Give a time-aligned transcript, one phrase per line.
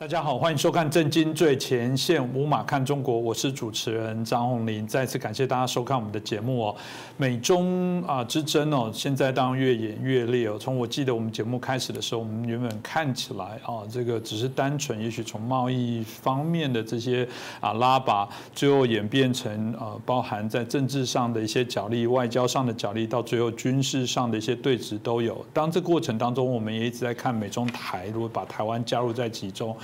[0.00, 4.86] 大家好，欢迎收看《震惊最前线》，无马看中国，我是主持人张宏林。
[4.86, 6.76] 再次感谢大家收看我们的节目哦。
[7.18, 10.56] 美中啊之争哦，现在当然越演越烈哦。
[10.58, 17.28] 从我记得我们节目开始的时候，我们原本看起来啊，这个只是单纯，也许从贸易方面的这些
[17.60, 25.44] 啊拉拔，最后演变成呃，包含在政治上的一些角力、外交上的角力，到最后军事上的一些对峙都有。
[25.52, 29.76] 当这过程当中，我们也一直在看美中台，如果把台湾加入在其中。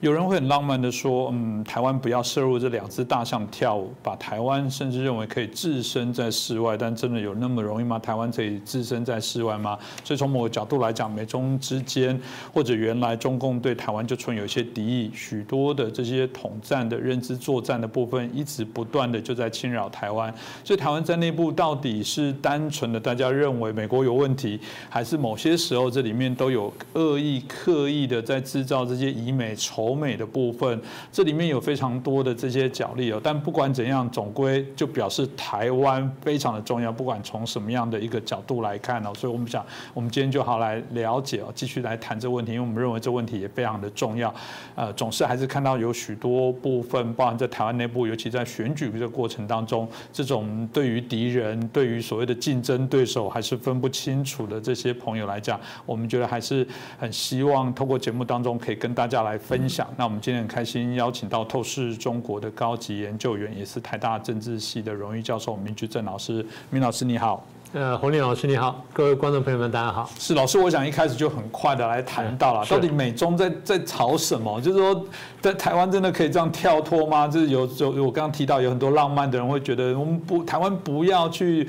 [0.00, 7.98] 有人会很浪漫的说，嗯，台湾不要摄入这两只大象跳舞，把台湾甚至认为可以置身在室外，但真的有那么容易吗？
[7.98, 9.76] 台湾可以置身在室外吗？
[10.04, 12.16] 所以从某个角度来讲，美中之间
[12.54, 20.32] 或者原来中共对台湾就存有一些敌意，许多的这些统战的认知作战的部分，一直不断的就在侵扰台湾。
[20.62, 29.87] 所以台湾在内部到底是单纯的大家认为美国有问题，还是某些时候这里面都有恶意、刻意的在制造这些以美仇？
[29.88, 33.20] 欧美的部分，这里面有非常多的这些角力哦。
[33.22, 36.92] 但不管怎样，总归就表示台湾非常的重要。
[36.92, 39.64] 不管从什么样的一个角度来看哦，所以我们想，
[39.94, 44.34] 我们今天就好来了解哦，继续来谈这个问题，因为我们认为这问题也非常的重要。
[44.74, 56.66] 呃，总是还是看到有许多部分，包含在台湾内部，尤其在选举这个过程当中，这种对于敌人、对于所谓的竞争对手还是分不清楚的这些朋友来讲，我们觉得还是
[56.98, 59.77] 很希望透过节目当中可以跟大家来分享。
[59.96, 66.44] 那我们今天很开心邀请到透视中国的高级研究员，也是台大政治系的荣誉教授明居正老师。
[66.70, 70.08] 明老师你好，呃，洪林老师你好，各位观众朋友们大家好。
[70.18, 74.58] 是老师，我想一开始就很快的来谈到了，到底美中在在吵什么？
[74.58, 75.04] 就是说，
[75.42, 77.28] 在台湾真的可以这样跳脱吗？
[77.28, 81.68] 就是有有我刚刚提到有很多浪漫的人会觉得，我们不台湾不要去。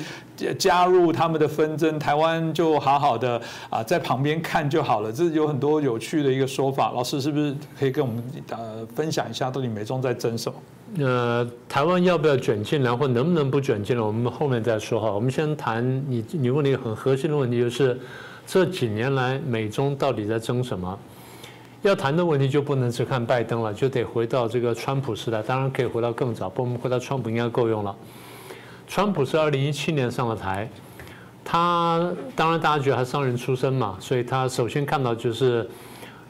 [0.58, 5.12] 加入他们的纷争，台湾就好好的啊，在旁边看就好了。
[5.12, 10.58] 这有很多有趣的一个说法，老师是不是可以跟我们呃分享一下，到底美中在争什么？
[10.98, 15.12] 呃，台湾要不要卷进来，或能不能不卷进来，我们后面再说哈。
[15.12, 18.00] 我们先谈你你问了一个很核心的问题，就是
[18.48, 20.98] 这几年来美中到底在争什么？
[21.82, 27.96] 要谈的问题就不能只看拜登了，就得回到这个川普时代，当然可以回到更早，不我们回到川普应该够用了。
[28.88, 30.70] 川普是二零一七年上了台，
[31.46, 35.70] 他当然大家觉得他商人出身嘛，所以他首先看到就是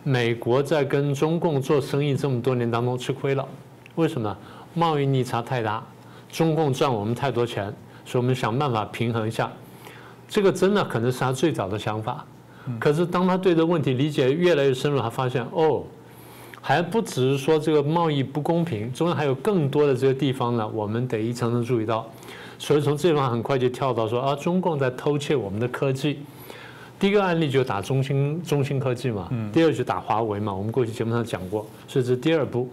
[0.03, 3.48] 美国在跟中共做生意这么多年当中吃亏了，
[4.00, 4.36] 为什么？
[4.74, 5.84] 贸易逆差太大，
[6.32, 7.66] 中共赚我们太多钱，
[8.06, 9.52] 所以我们想办法平衡一下。
[10.28, 12.24] 这个真的可能是他最早的想法，
[12.80, 15.84] 可是当他对这问题理解越来越深入，他发现哦，
[16.62, 22.08] 还不只是说这个贸易不公平，中间还有更多的这个地方呢，我们得一层层注意到。
[22.60, 26.20] 所以从这地方很快就跳到说啊，中共在偷窃我们的科技。
[27.00, 30.54] 第一个案例就打中兴中兴科技嘛，第二就打华为嘛。
[30.54, 32.70] 我们过去节目上讲过，所以这是第二步。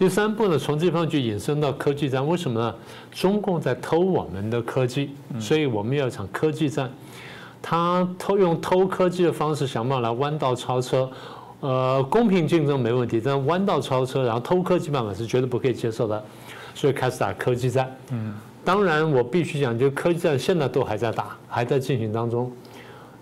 [0.00, 2.26] 第三步呢，从这地方就引申到科技战。
[2.26, 2.74] 为什么呢？
[3.12, 6.90] 中共在偷我们的科技，所以我们要一场科技战。
[7.60, 11.06] 他偷用偷科技的方式想办法来弯道超车。
[11.60, 16.24] 呃，公平竞争没问题，但弯道超车然后偷科技办法是绝对不可以接受的。
[16.74, 17.94] 所以开始打科技战。
[18.10, 18.34] 嗯。
[18.64, 22.50] 当然，我必须讲，就科技战现在都还在打，还在进行当中。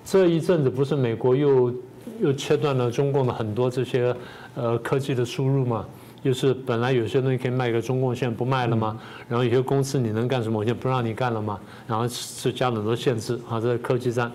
[0.05, 1.75] 这一阵子不是美国又
[2.21, 4.15] 又切断了中共的很多这些
[4.55, 5.85] 呃科技的输入嘛？
[6.23, 8.99] 就是本来有些东西可以卖给中共，现在不卖了吗？
[9.29, 11.59] 然后有些公司你能干什么，我就不让你干了嘛？
[11.87, 14.31] 然后是加了很多限制啊，这是科技战。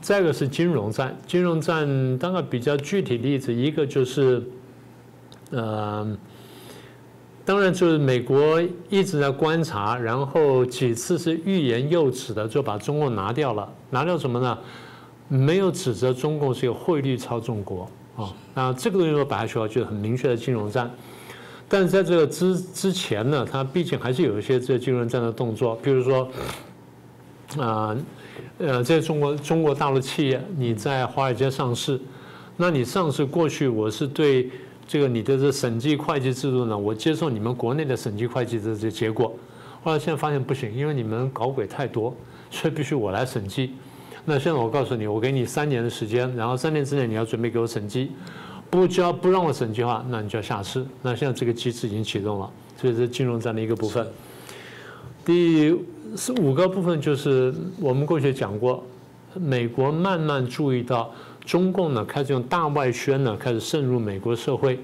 [0.00, 4.42] 再一个是金融战，金融战当然比较具体例子，一个就是
[5.50, 6.16] 呃。
[7.44, 13.68] 当然，就是美国一直在观察，然后几次是欲言又止的，就把中共拿掉了。
[13.90, 14.56] 拿掉什么呢？
[15.26, 18.32] 没有指责中共是有汇率操纵国啊。
[18.54, 20.90] 那这个东西我把它说就是很明确的金融战。
[21.68, 26.28] 但是在这个之之前呢，它毕竟还是有一些这金融战的动作，比如说，
[27.58, 27.96] 啊，
[28.58, 32.00] 呃，在中国中国大陆企业你在华尔街上市，
[32.56, 34.50] 那你上市过去我是对。
[34.84, 36.76] 这个你的这审计会计制度呢？
[36.76, 39.32] 我接受你们国内的审计会计的这结果，
[39.82, 42.14] 后来现在发现不行，因为你们搞鬼太多，
[42.50, 43.74] 所以必须我来审计。
[44.24, 48.12] 那现在我告诉你，我给你三年的时间，然后三年之内你要准备给我审计，
[48.70, 50.84] 不交不让我审计的话，那你就要下市。
[51.02, 54.06] 那现在这个机制已经启动了，所以是金融战的一个部分。
[55.24, 55.76] 第
[56.16, 58.84] 四五个部分就是我们过去讲过，
[59.34, 61.10] 美国慢慢注意到。
[61.44, 64.78] 中共呢开始用大外宣呢开始渗入美国社会，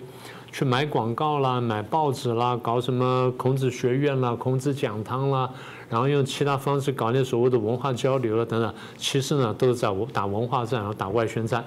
[0.51, 5.49] 去买广告啦、买报纸啦、搞什么孔子学院啦、孔子讲堂啦，
[5.89, 11.65] 然后用其他方式搞那所谓的文化交流了等等，其实呢都是在打文化战，然后打外宣战。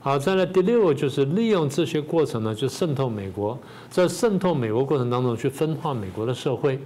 [0.00, 3.58] 好，再来第六个就是利用这些过程呢，就渗透美国，
[3.90, 6.78] 在渗透美国过程当中去分化美国的社会，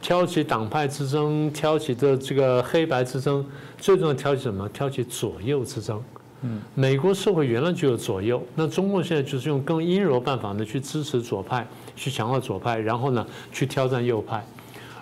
[0.00, 3.44] 挑起党派之争，挑起的这个黑白之争，
[3.76, 4.68] 最重要挑起什么？
[4.68, 6.00] 挑起左右之争。
[6.42, 11.66] 嗯，美国社会原来就有左右，那中共现在就是用更阴柔办法呢去支持左派，
[11.96, 14.46] 去强化左派，然后呢去挑战右派，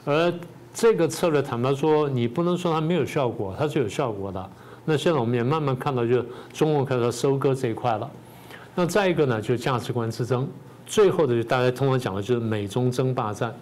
[0.04, 0.32] 而
[0.74, 4.50] 这个策略坦白说，你不能说它没有效果，它是有效果的。
[4.84, 8.10] 那现在我们也慢慢看到，就是中共开始收割这一块了。
[8.74, 10.48] 那再一个呢，就是价值观之争。
[10.86, 13.54] 最后的就大家通常讲的就是美中争霸战。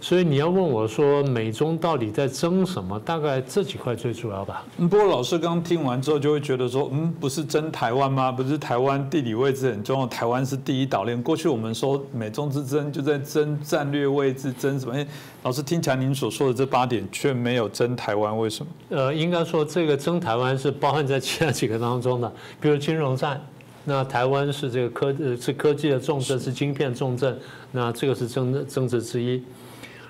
[0.00, 2.98] 所以你要问我说美中到底在争什么？
[3.00, 4.64] 大概这几块最主要吧。
[4.76, 8.30] 不过老师刚听完之后就会觉得说，嗯，不是争台湾吗？
[8.30, 11.20] 不是台湾地理位置很重要，台湾是第一岛链。
[11.22, 14.94] 过去我们说美中之争就在争战略位置，争什么？
[14.94, 15.06] 哎，
[15.42, 18.72] 老师听起来您所说的这八点却没有争台湾，为什么？
[18.90, 23.40] 呃，应该说这个争台湾是包含在其他几个当中的，比如金融战，
[23.84, 27.38] 那台湾是这个科呃是科技的重镇，是晶片重镇，
[27.72, 29.42] 那这个是争争执之一。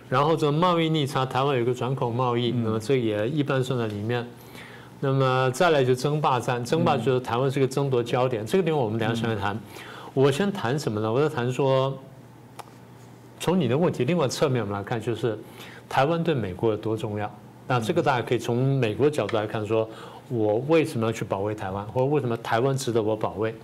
[0.08, 4.24] 然后这贸易逆差，台湾有个转口贸易，那么这也一般算在里面。
[5.00, 8.46] 那么再来就争霸战，争霸就是台湾是个争夺焦点。
[8.46, 9.58] 这个地方我们等下先来谈。
[10.14, 11.12] 我先谈什么呢？
[11.12, 11.92] 我在谈说，
[13.40, 15.38] 从你的问题另外侧面我们来看，就是
[15.88, 17.30] 台湾对美国有多重要。
[17.66, 19.86] 那这个大家可以从美国角度来看，说
[20.28, 23.54] 我为什么要去保卫台湾，或者为什么台湾值得我保卫？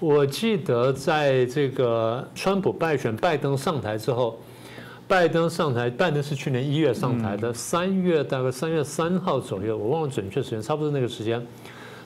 [0.00, 4.36] 我记得在这个川普败选，拜登上台之后。
[5.10, 11.44] 拜登上台，拜登是去年一月上台的，三月大概三月三号左右，我忘了准确时间，差不多那个时间。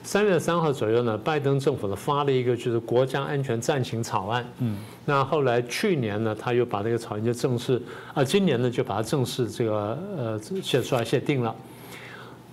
[0.01, 4.43] 三月三号左右呢，拜登政府呢发了一个就是国家安全暂行草案。
[4.57, 4.79] 嗯。
[5.05, 7.79] 那后来去年呢，他又把这个草案就正式
[8.15, 11.55] 啊，今年呢就把它正式这个呃写出来写定了。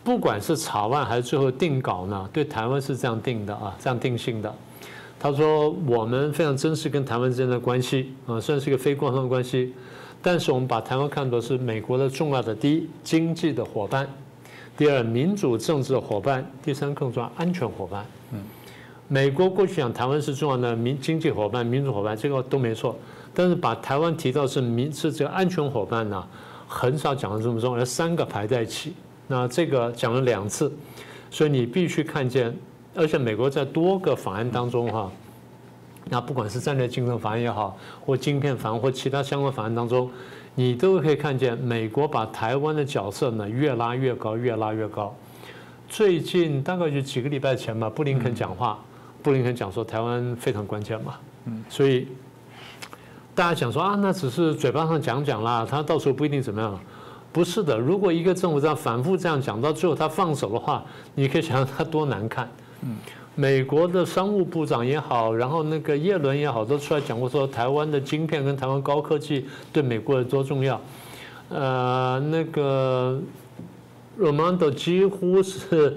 [0.04, 4.54] 不管是草案还是最后定稿呢，对台湾是这样定的啊，这样定性的。
[5.18, 9.72] 他说我们非常珍视跟台湾之间的关系啊，虽然是一个非官方关系。
[10.24, 14.08] 但是我们把台湾看作是美国的重要的第一经济的伙伴，
[14.76, 18.06] 第二民主政治的伙伴，第三更重要安全伙伴。
[18.32, 18.38] 嗯，
[19.08, 22.96] 美国过去讲台湾是重要的民经济伙伴、民主伙伴，这个都没错。
[23.34, 26.24] 但是把台湾提到是民是这个安全伙伴呢，
[26.68, 28.92] 很少讲的这么重，要，三个排在一起。
[29.26, 30.72] 那这个讲了两次，
[31.30, 32.56] 所以你必须看见，
[32.94, 35.10] 而且美国在多个法案当中哈。
[36.12, 37.74] 那不管是战略竞争法案也好，
[38.04, 40.10] 或晶片法案或其他相关法案当中，
[40.54, 45.14] 你都可以看见美国把台湾的角色呢越拉越高，越拉越高。
[45.88, 48.78] 最近大概就几个礼拜前吧，布林肯讲话，
[49.22, 51.14] 布林肯讲说台湾非常关键嘛，
[51.46, 52.06] 嗯，所以
[53.34, 56.78] 大家讲说啊，那只是嘴巴上讲讲啦，他到时候不一定怎么样。
[57.32, 62.46] 不是的，如果一个政府这样反复这样讲，到最后他放手的话，你可以想象他多难看，
[62.82, 62.96] 嗯。
[63.34, 70.78] 美国的商务部长也好，然后那个叶伦也好，都出来讲过说台湾的晶片跟台湾高科技对美国有多重要。
[71.48, 73.18] 呃，那个
[74.20, 75.96] Romano 几乎是，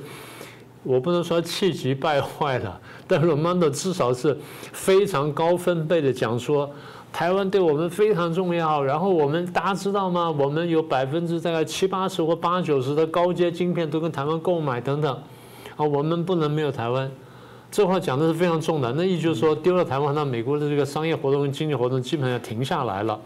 [0.84, 4.38] 我不能说气急败坏了，但 Romano 至少是
[4.72, 6.70] 非常高分贝的讲说，
[7.12, 8.82] 台湾对我们非常重要。
[8.82, 10.32] 然后我们大家知道吗？
[10.32, 15.14] 我们有百分之大概七八十或八九十的高阶晶片都跟台湾购买等等。
[15.76, 17.12] 啊，我们不能没有台湾。
[17.76, 23.20] 这话讲的是非常重的，那意思就是说，丢了台湾，那美国的这个商业活动跟经济活动基本上要停下来了。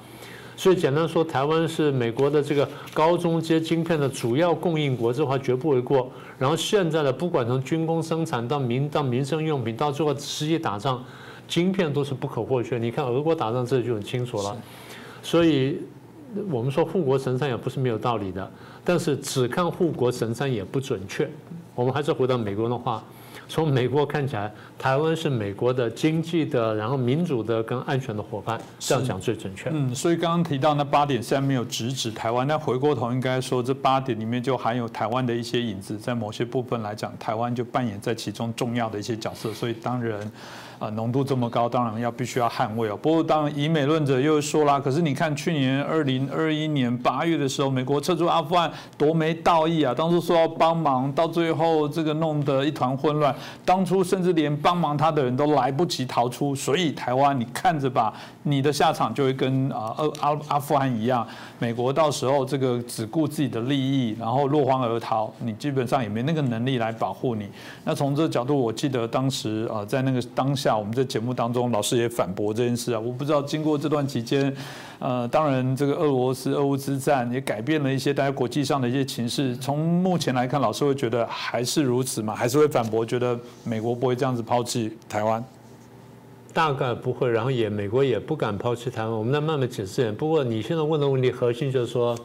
[0.58, 6.10] 所以简单说，台湾是美国的这个高中阶晶片的主要供应国，这话绝不为过。
[6.39, 11.06] 然后现在的不管从军工生产到民到民生用品，到最后实际打仗，
[11.48, 12.79] 晶片都是不可或缺。
[12.79, 14.58] 你看俄国打仗这就很清楚了。
[15.22, 15.79] 所以
[16.50, 18.51] 我们说护国神山也不是没有道理的，
[18.84, 21.29] 但是只看护国神山也不准确。
[21.75, 23.03] 我们还是回到美国的话。
[23.50, 29.70] 从美国看起来，台湾是美国的经济的，然后民主的跟安全的伙伴，这样讲最准确。
[29.74, 39.51] 嗯，所以刚刚提到那八点虽然没有直指台湾，但回过头应该说这八点里面就含有台湾的一些影子，在某些部分来讲，台湾就扮演在其中重要的一些角色。
[39.51, 40.32] 所以当然。
[40.79, 42.95] 啊，浓度这么高，当然要必须要捍卫哦。
[42.95, 49.93] 不过，当然以美论者又说啦，可是你看去年二零二一年八月的时候，美国撤出阿富汗多没道义啊！
[49.93, 53.36] 当初说要帮忙，到最后这个弄得一团混乱。
[53.65, 61.27] 当初甚至连帮忙他的人都来不及逃出，所以台湾你看着吧，你的下场就会跟啊阿阿阿富汗一样。
[61.59, 67.50] 美国到时候这个只顾自己的利益，然后落荒而逃，你基本上也没那个能力来保护你。
[67.83, 70.69] 那从这个角度，我记得当时啊，在那个当下。
[70.78, 73.00] 我们在节目当中，老师也反驳这件事啊。
[73.00, 74.54] 我不知道经过这段期间，
[75.00, 79.56] 呃，当然这个俄罗斯俄乌之战也改变了一些大家国际上的一些情势。
[79.58, 82.36] 从目前来看，老师会觉得还是如此吗？
[82.36, 85.44] 还是会反驳，觉得美国不会这样子抛弃台湾？
[86.52, 89.12] 大概不会，然后也美国也不敢抛弃台湾。
[89.12, 90.12] 我们再慢慢解释。
[90.14, 92.18] 不过你现在问的问题核心就是说，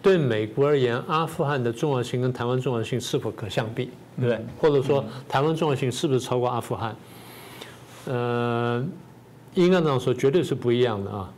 [0.00, 4.44] 对美国而言，阿富汗的重要性跟台湾重要性是否可相比，对不对？
[4.58, 6.96] 或者说台湾重要性是不是超过阿富汗？
[8.06, 8.84] 呃，
[9.54, 11.30] 应该这样说，绝对是不一样的啊。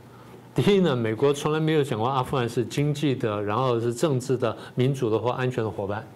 [0.54, 6.06] 第一呢，美国从来没有讲过阿富汗是经济的，然后是政治的、民主的或安全的伙伴。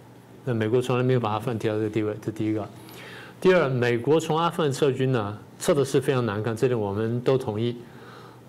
[0.44, 2.68] 那美国从来没有把阿富汗提到这个地位，这第一个。
[3.40, 5.38] 第二，美国从阿富汗撤军呢？
[5.58, 7.76] 撤的是非常难看，这点我们都同意。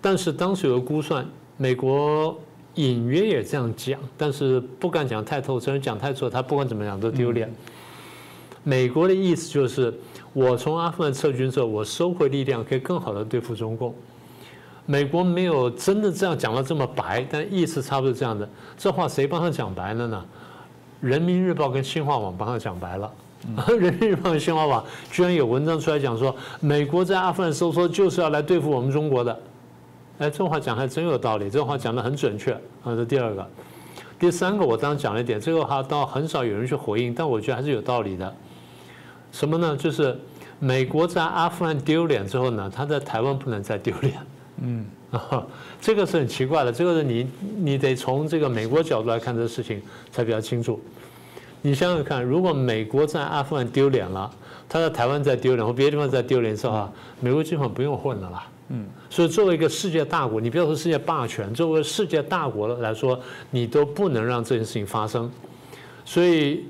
[0.00, 1.26] 但是当时有个估算，
[1.56, 2.38] 美国
[2.74, 7.50] 隐约也这样讲，但是不敢讲太透，真的讲太错，他不管怎么讲都丢脸。
[8.62, 9.92] 美国的意思就是，
[10.38, 13.92] 我从阿富汗撤军之后，我收回力量，可以更好的对付中共。
[14.86, 18.48] 美国没有真的这样讲的这么白，但意思差不多这样的。
[18.76, 20.24] 这话谁帮他讲白了呢？
[21.00, 23.12] 人民日报跟新华网帮他讲白了。
[23.80, 29.36] 人民日报新华网居然有文章出来讲说，美国在阿富汗收缩就是要来对付我们中国的。
[30.18, 32.52] 哎，这话讲还真有道理，这话讲的很准确。
[32.84, 33.44] 啊，这第二个，
[34.20, 38.32] 第三个我刚刚讲了一点，这个话倒很少有人去回应，但我觉得还是有道理的。
[39.30, 39.76] 什么呢？
[39.76, 40.18] 就是
[40.58, 44.14] 美国在阿富汗丢脸之后呢，他在台湾不能再丢脸。
[44.60, 44.84] 嗯，
[45.80, 50.80] 这个是很奇怪的，这个是你你得从这个美国角度来看这个事情才比较清楚。
[51.62, 54.30] 你想想看，如果美国在阿富汗丢脸了，
[54.68, 58.46] 他在台湾再丢脸，或别的地方再丢脸的话，美国基本上不用混了啦。
[58.70, 63.18] 嗯，所以作为一个世界大国，你不要说世界霸权，作为世界大国来说，
[63.50, 65.30] 你都不能让这件事情发生。
[66.04, 66.66] 所以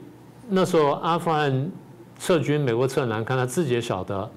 [0.48, 1.70] 那时候阿富汗
[2.18, 4.28] 撤军，美国撤难看，他自己也晓得。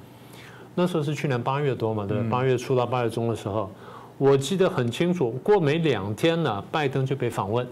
[0.73, 3.69] 那时候是去年八月多嘛，对八月初到八月中的时候，
[4.17, 7.67] 我记得很清楚，过没两天呢，拜登就被访问。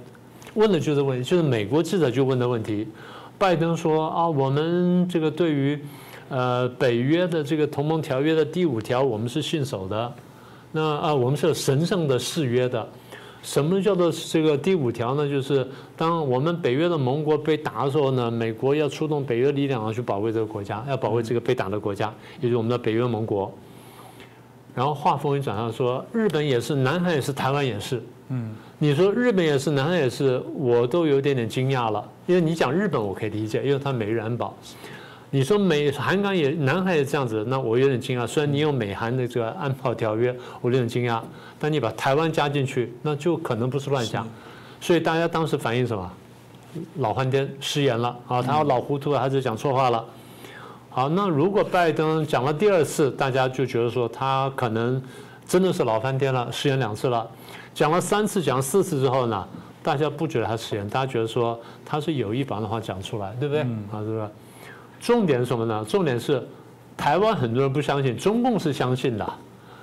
[0.56, 2.88] 问的就是问题，就是美国记者就问的问题。
[3.38, 5.80] 拜登说啊，我们这个对于
[6.28, 10.14] 呃北约的这个同盟条约的第五条，我们是信守的。
[10.72, 12.86] 那啊，我们是有神圣的誓约的。
[13.42, 15.28] 什么叫做这个第五条呢？
[15.28, 23.52] 就是当我们北约的盟国被打的时候呢，美国要出动北约力量去保卫这个国家，要保卫这个被打的国家，也就是我们的北约盟国。
[24.76, 28.02] 然后话锋一转，向说日本也是，南海也是，台湾也是。
[28.30, 28.54] 嗯。
[28.78, 32.08] 你说日本也是，南海也是，我都有点点惊讶了。
[32.28, 34.56] 因为你讲日本，我可以理解，因为它美日安保。
[35.32, 38.26] 你说美韩港也，南海也这样子，那我有点惊讶。
[38.26, 41.22] 虽然你有美韩的这个安保条约，我有点惊讶。
[41.60, 44.28] 但你把台湾加进去，那就可能不是乱讲。
[44.82, 46.12] 所以大家当时反应什么？
[46.98, 48.42] 老翻天失言了啊！
[48.42, 50.06] 他老糊涂了，他就讲错话了。
[50.90, 55.02] 好，那如果拜登讲了第二次，大家就觉得说他可能
[55.48, 57.28] 真的是老翻天了，失言两次了。
[57.74, 59.48] 讲了三次，讲了四次之后呢，
[59.82, 63.64] 大家不觉得他失言，大家觉得说他是有意把那话讲出来，对不对？
[63.64, 64.30] 啊，是不是？
[65.00, 65.86] 重点是什么呢？
[65.88, 66.46] 重点是
[66.98, 69.34] 台湾很多人不相信，中共是相信的，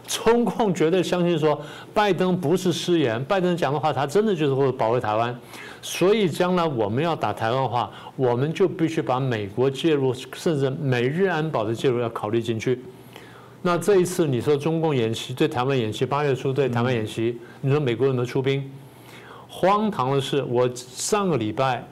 [0.06, 1.58] 中共绝对相信说
[1.94, 5.34] 拜登不是失言，拜登讲的话他真的就是为了保卫台湾，
[5.80, 12.84] 所以将来我们要打台湾的话，我们就必须把美国介入，甚至美日安保的介入要考虑进去。
[13.62, 18.70] 那这一次你说中共演习对台湾演习，八月初对台湾演习，你说美国有没有出兵？
[19.48, 21.82] 荒唐的是，我上个礼拜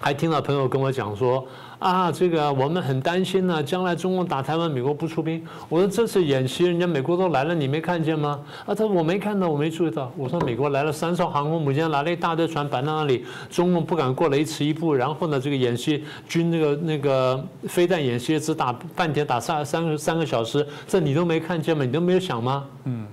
[0.00, 1.46] 还听到朋友跟我讲说。
[1.78, 5.40] 啊，这个我们很担心呢，将来中共打台湾，美国不出兵。
[5.68, 8.40] 我说这次演习，人家美国都来了，你没看见吗？
[8.66, 10.10] 啊，他说我没看到，我没注意到。
[10.16, 14.92] 我说美国来了三艘航空母舰，来了一大堆船摆在那里，中共不敢过来一尺一步。
[14.92, 21.84] 然后呢，这个演习军那个那个飞弹演习只打半天，打三三个三个小时，这你都没看见吗？
[21.84, 22.64] 你都没有想吗？
[22.86, 23.06] 嗯，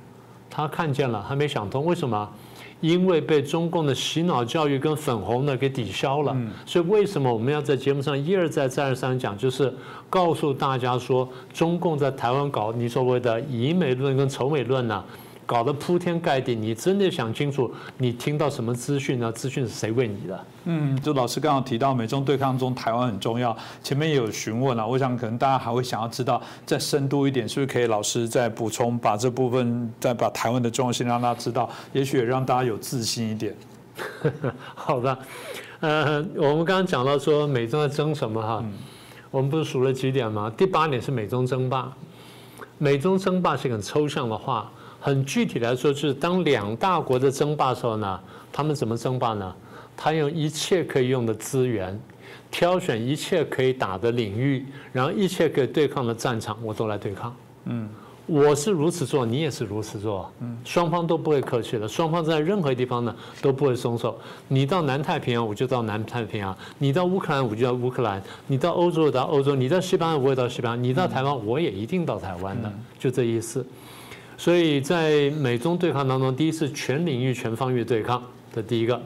[0.50, 2.28] 他看见了，还没想通，为什么？
[2.82, 9.74] 因为被中共的洗脑教育跟粉红呢给抵消了，所以为什么我们要在节目上一而再再而三讲，就是
[10.10, 15.04] 告诉大家说，中共在台湾搞你所谓的以美论跟仇美论呢？
[15.46, 19.32] 搞得铺天盖地，你真的想清楚，你听到什么资讯呢？
[19.32, 20.46] 资讯是谁喂你的？
[20.66, 23.56] 嗯，就老师刚刚提到美中对抗中，台湾很重要。
[23.84, 33.56] 前面也有询问了，我想可能大家还会想要知道再深度一点，是不是可以老师再补充，把这部分再把台湾的重要性让大家知道，也许也让大家有自信一点。
[34.74, 35.18] 好的，
[35.80, 38.64] 呃，我们刚刚讲到说美中在争什么哈？
[39.30, 40.52] 我们不是数了几点吗？
[40.58, 41.94] 第八点是美中争霸。
[42.78, 44.72] 美中争霸是很抽象的话。
[45.06, 48.20] 很具体来说，就是当两大国的争霸的时候呢，
[48.52, 49.56] 他们怎么争霸呢？
[49.96, 51.96] 他用一切可以用的资源，
[52.50, 57.32] 挑选一切可以打的领域，然后一切可以对抗的战场，我都来对抗。
[57.66, 57.88] 嗯，
[58.26, 64.20] 我是如此做，你也是如此做，嗯，双方都不会客气的，双方在任何地方呢都不会松手。
[64.48, 73.64] 你到南太平洋，我就到南太平洋；你到乌克兰，我就到乌克兰；你到欧洲，我到欧洲；你到西班牙，我也到西班牙；你到台湾，我也一定到台湾的，就这意思。
[74.38, 78.22] 所以在美中对抗当中，第一是全领域全方位对抗
[78.54, 79.02] 这第一个。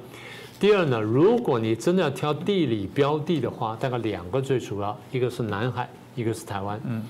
[0.59, 6.79] 第二呢，如果你真的要挑地理标的的话，大概两个最主要，一个是南海，一个是台湾。
[6.85, 7.03] 嗯。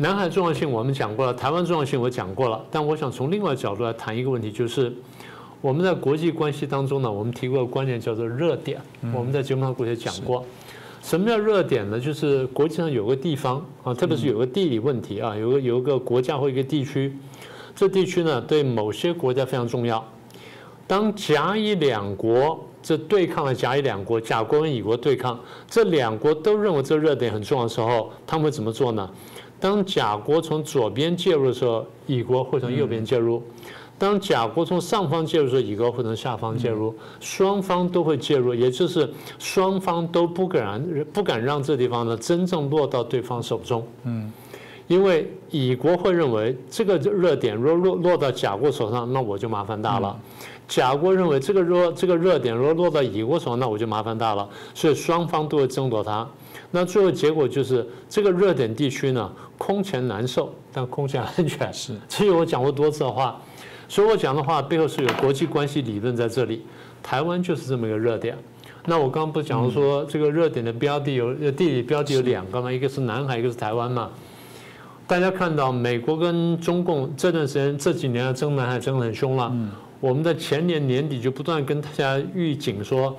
[0.00, 4.92] 南海重要性我们讲过了，台湾重要性我讲过了，但我想从另外角度来谈一个问题，就是
[5.60, 8.80] 我们在国际关系当中呢，我们提过观念叫做热点。
[9.12, 10.44] 我们在节目上过去讲过，
[11.02, 11.98] 什么叫热点呢？
[11.98, 17.12] 就是国际上有个地方啊，特别是有个地理问题啊，有个有一个国家或一个地区，
[17.78, 20.04] 这地区呢对某些国家非常重要。
[20.84, 25.38] 当甲乙两国这对抗了甲乙两国，甲国跟乙国对抗，
[25.70, 29.08] 这两国都认为这热点很重要的时候，他们会怎么做呢？
[29.60, 33.40] 当甲国从左边介入的时候，乙国会从右边介入；
[33.96, 36.92] 当甲国从上方介入的时候，乙国会从下方介入。
[37.20, 39.08] 双方都会介入，也就是
[39.38, 40.82] 双方都不敢
[41.12, 43.86] 不敢让这地方呢真正落到对方手中。
[44.02, 44.32] 嗯，
[44.88, 50.18] 因为乙国会认为这个热点若落落到甲国手上，那我就麻烦大了。
[50.66, 54.48] 甲国认为这个热这个热点若落到乙国手上，那我就麻烦大了。
[54.74, 56.26] 所以双方都会争夺它。
[56.70, 61.72] 那最后结果就是这个热点地区呢，空前难受，但空前安全。
[61.72, 63.40] 是，这是我讲过多次的话。
[63.88, 66.62] 所以我讲的话背后是有国际关系理论在这里。
[67.02, 68.36] 台湾就是这么一个热点。
[68.84, 74.10] 那我刚刚不讲说这个热点的标的有地理标的有两个嘛，一个是南海，一个是台湾嘛。
[75.08, 79.50] 大家看到美国跟中共这段时间这几年争南海争得很凶了。
[79.52, 79.70] 嗯。
[79.98, 83.16] 我们在前年年底就不断跟大家预警说，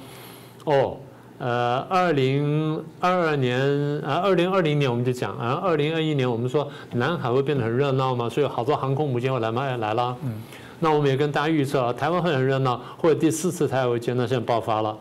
[0.65, 0.95] 哦。
[1.39, 3.61] 呃，二零二二年
[4.01, 10.17] 啊，二零二零年我们就讲啊，二零二一年我们说南海会变得很热闹嘛，所以好多航空母舰会来嘛，来了。
[10.21, 10.33] 嗯，
[10.81, 14.93] 那我们也跟大家预测啊，台湾会很热闹，或者第四次台海危机那现在爆发了，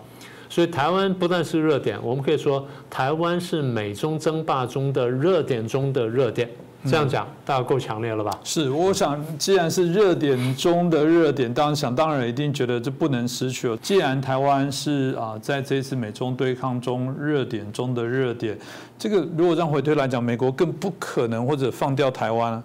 [0.48, 6.48] 所以台湾不但是热点，我们可以说台湾是美中争霸中的热点中的热点。
[6.88, 8.31] 这样讲，大家够强烈了吧？
[8.42, 13.77] 是，我想，既然是热点中的热点，当然想当然一定觉得这不能失去了。
[13.79, 18.59] 既然台湾是啊，在这次美中对抗中热点中的热点，
[18.98, 22.62] 这个如果这样回推来讲，美国更不可能或者放掉台湾。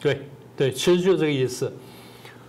[0.00, 0.22] 对
[0.56, 1.72] 对，其实就这个意思。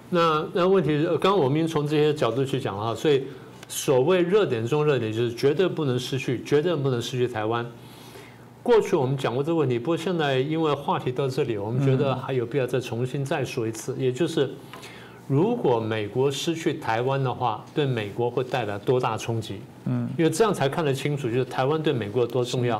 [0.09, 3.23] 那那问题是，刚刚我们从这些角度去讲了哈，所以
[3.67, 7.65] 所谓热点中热点，就是绝对不能失去，绝对不能失去台湾。
[8.67, 13.95] 过去我们讲过这个问题，不过现在因为话题到这里，我们觉得还有必要再重新再说一次。
[13.97, 14.51] 也就是，
[15.25, 19.61] 如果美国失去台湾的话，对美国会带来多大冲击？
[19.85, 22.77] 嗯，因为这样才看得清楚，就是台湾对美国有多重要。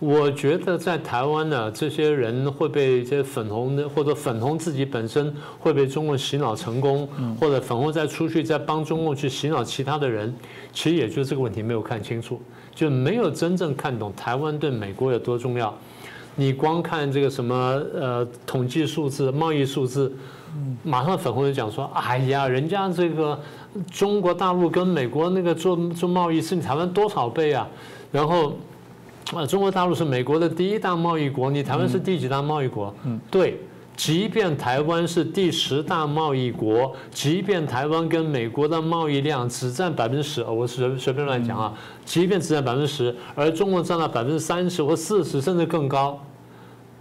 [0.00, 7.08] 我觉得在台湾呢，这些人会被这些粉红的，或者粉红自己本身会被中共洗脑成功，
[7.40, 10.34] 或者粉红再出去再帮中共去洗脑其他的人，
[10.72, 12.40] 其实也就这个问题没有看清楚。
[12.74, 15.72] 就没有真正看懂台湾对美国有多重要。
[16.34, 17.54] 你光看这个什么
[17.94, 20.12] 呃统计数字、贸易数字，
[20.82, 23.38] 马上粉红就讲说：“哎呀，人家这个
[23.92, 27.68] 中国大陆跟美国那个做做贸易是你台湾多少倍啊？”
[28.10, 28.56] 然后
[29.32, 32.94] 啊，中国大陆是美国的第一大贸易国，你台湾是第几大贸易国？
[33.04, 33.60] 嗯，对。
[33.96, 41.72] 即便台湾是第十大贸易国，即便台湾跟美国的贸易量只占百分之十，我随随便乱讲啊，
[42.04, 46.20] 即便只占百分之十，而中国占了百分之三十或四十甚至更高，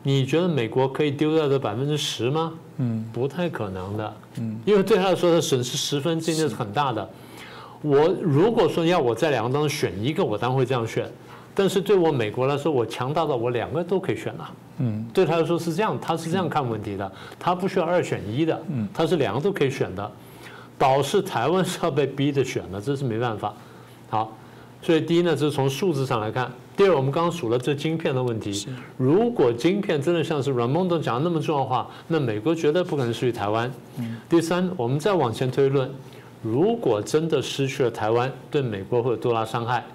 [0.03, 2.53] 你觉得美国可以丢掉这百分之十吗？
[2.77, 4.13] 嗯，不太可能的。
[4.37, 7.09] 嗯，因为对他来说的损失十分之一是很大的。
[7.81, 11.11] 我如果说要我在两个当中选一个，我当然会这样选。
[11.55, 14.51] 但是对我美国来说，我强大到我两个都可以选了。
[14.79, 20.11] 嗯，对他来说是这样，他是这样看问题的，他不需要二选一的，嗯，他是两个都可以选的。
[20.75, 23.53] 导致台湾是要被逼着选的，这是没办法。
[24.09, 24.35] 好，
[24.81, 28.67] 所以第一呢，这是从数字上来看；第二，我们刚刚数了这晶片的问题。
[28.97, 33.71] 如果晶片真的像是 Ramondo 讲的那么重要的话，那美国绝对不可能失去台湾。
[34.27, 35.89] 第三，我们再往前推论，
[36.41, 39.85] 如果真的失去了台湾，对美国会有多大伤害？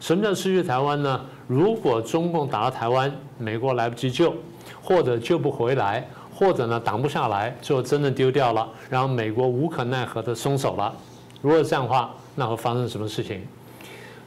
[0.00, 1.20] 什么叫失去台湾呢？
[1.46, 4.34] 如果中共打到台湾，美国来不及救，
[4.80, 10.94] 或者救不回来，或者呢挡不下来，最后真的丢掉了，然后美国无可奈何的松手了。
[11.42, 13.42] 如果这样的话，那会发生什么事情？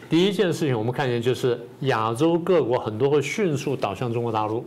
[0.09, 4.65] 第一件事情，我们看见就是亚洲各国很多会迅速倒向中国大陆。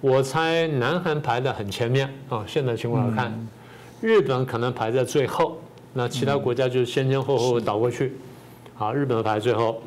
[0.00, 3.48] 我猜南韩排在很前面啊，现在情况来看，
[4.00, 5.58] 日本可能排在最后，
[5.92, 8.16] 那其他国家就先先后后倒过去。
[8.82, 9.80] 好，日本排最后。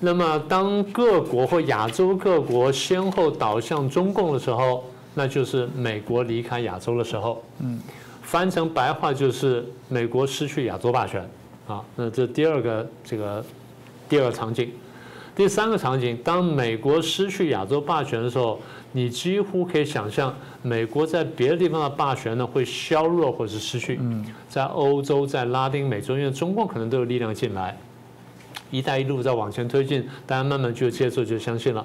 [0.00, 4.82] 那么，当各国或亚洲各国先后倒向中共的时候，
[5.14, 7.40] 那就是美国离开亚洲的时候。
[7.60, 7.78] 嗯，
[8.20, 11.24] 翻成白话就是美国失去亚洲霸权。
[11.68, 13.44] 啊，那这第二个这个
[14.08, 14.72] 第二个场景，
[15.36, 18.58] 第三个场景，当美国失去亚洲霸权的时候，
[18.90, 24.00] 你几乎可以想象，美国在别的地方的霸权呢会削弱或者是失去。
[24.02, 27.78] 嗯，在欧洲，在拉丁美洲，因为中共可能都有力量进来，
[28.70, 31.84] 一带一路在往前推进，大家慢慢就接受就相信了，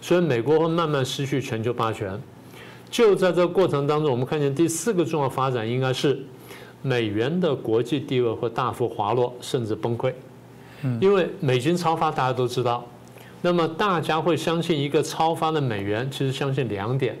[0.00, 2.20] 所以美国会慢慢失去全球霸权。
[2.90, 6.20] 就在这个过程当中，我们看见第四个重要发展应该是。
[6.86, 10.12] 美元的国际地位会大幅滑落，甚至崩溃，
[11.00, 12.86] 因为美金超发，大家都知道。
[13.40, 17.16] 那么大家会相信一个超发的美元，其实相信两点。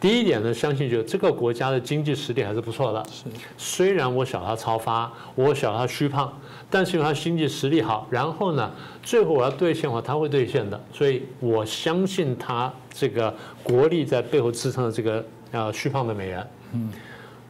[0.00, 3.04] 第一点呢，相信就这个国家的经济实力还是不错的。
[3.12, 3.24] 是，
[3.58, 6.32] 虽然我晓得它超发，我晓得它虚胖，
[6.70, 8.70] 但是因为它经济实力好，然后呢，
[9.02, 16.46] 最后我要兑现的话，它会兑现的，所以我相信它这个国力在背后支撑的这个呃虚胖的美元。
[16.72, 16.90] 嗯。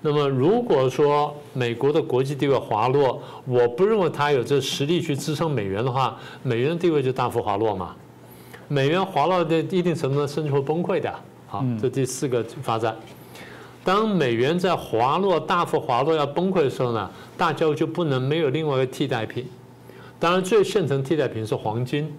[0.03, 7.95] 那么，如果说美国的国际地位滑落，我不认为它有这实力去支撑美元的话，美元的地位就大幅滑落嘛。
[8.67, 11.15] 美元滑落的一定程度甚至会崩溃的。
[11.51, 12.97] 好，这第四个发展。
[13.83, 19.45] 当美元在滑落、大幅滑落要崩溃的时候呢，大家就不能没有另外一个替代品。
[20.21, 22.11] 当然，最现成替代品是黄金。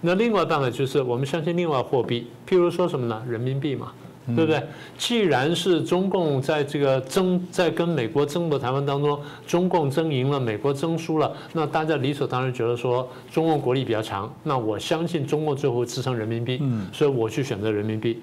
[0.00, 3.22] 那另外办法就是我们相信另外货币，譬如说什么呢？
[3.28, 3.92] 人民币嘛。
[4.34, 4.60] 对不对？
[4.98, 16.60] 既然是中共在这个争，在跟美国争夺台湾当中，中共争赢了，美国争输了，那大家理所当然觉得说中共国力比较强，那我相信中共最后支撑人民币，
[16.92, 18.20] 所以我去选择人民币。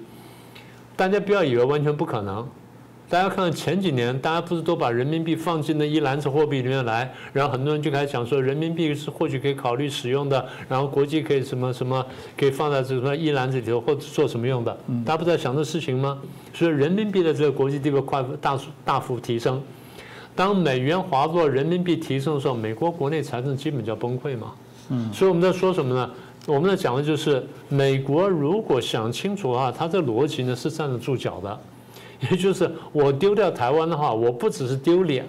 [0.96, 2.46] 大家不要以为完全不可能。
[3.06, 12.04] 大家看前几年，大家不是都把人民币放进那一篮子货币里面来，然后很多人就开始想说，人民币是或许可以考虑使用的，然后国际可以什么什么
[12.36, 14.76] 可以放在这什么一篮子里头，或者做什么用的？
[15.04, 16.18] 大家不在想这事情吗？
[16.54, 19.62] 所以人民币的这个国际地位快大大幅提升。
[20.34, 24.52] 当美元滑落，人民币提升的时候，美国国内财政基本就要崩溃嘛。
[24.88, 26.10] 嗯，所以我们在说什么呢？
[26.46, 31.60] 我们在讲的就是美国如果想清楚的话，它这逻辑呢是站得住脚的。
[32.30, 35.26] 也就是我丢掉台湾的话，我不只是丢脸，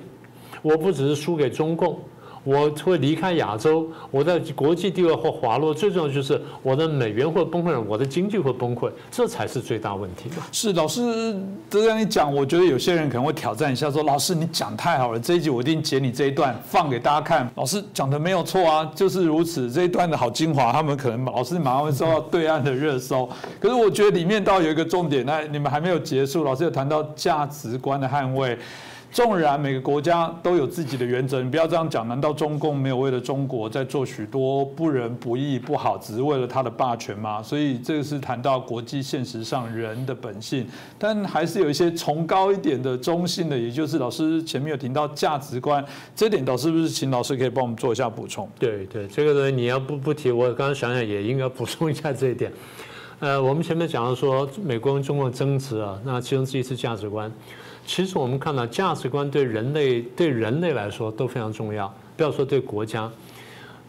[0.61, 1.99] 我不只是输给中共。
[2.45, 10.29] 我会离开亚洲，我在国际地位会滑落，最重要就是我的美元会崩溃，我的经济会崩溃，这才是最大问题。
[10.51, 11.35] 是老师
[11.69, 17.49] 这样一讲，我觉得有些人可能会挑战一下，说老师你讲太好了，这一集我一定截你这一段放给大家看。
[17.55, 23.27] 老师讲的没有错啊，就是如此，这一段的好精华，他们可能老师马上会收到对岸的热搜。
[23.59, 28.55] 可是我觉得里面倒有一个重点，那你们还没有结束，老师有谈到价值观的捍卫。
[29.15, 32.05] 纵然每个国家都有自己的原则，你不要这样讲。
[32.05, 37.41] 难道中共没有为了中国在做许多不仁不义、不好，只是为了他的霸权吗？
[37.41, 40.67] 所以这个是谈到国际现实上人的本性，
[40.99, 45.81] 但还是有一些崇高一点的中性的，也就是老师前面有提到价值观，
[46.13, 48.49] 这点倒是不是请老师可以帮我们做一下补充？
[48.59, 52.51] 对对，这个东西你要不不提，我刚刚想想也应该补充一下这一点。
[53.21, 57.31] 呃，我们前面讲到说美国跟中国争执啊，那其中之一是价值观。
[57.85, 63.09] 其实我们看到价值观对人类对人类来说都非常重要，不要说对国家，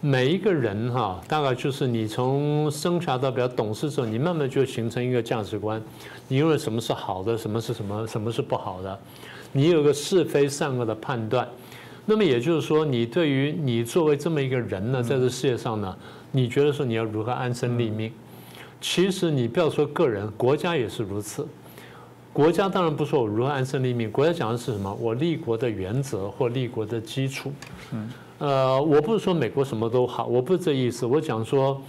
[0.00, 5.82] 每一个人哈，大概就是你从生下到比较懂事之后，你慢慢就形成一个价值观，
[6.28, 8.98] 你认为什么是好的，什么是什么，什么是不好的，
[9.52, 11.48] 你有个是非善恶的判断。
[12.04, 15.96] 那么也就是说，你对于你作为这么一个人呢，在这世界上呢，
[16.30, 18.12] 你觉得说你要如何安身立命？
[18.80, 21.48] 其实你不要说个人，国家也是如此。
[22.36, 24.94] 国家当然不说我如何安身立命，国家讲的是什么？
[25.00, 27.50] 我立国的原则或立国的基础。
[27.94, 31.06] 嗯，呃，我不是说美国什么都好，我不是这意思。
[31.06, 31.80] 我讲说，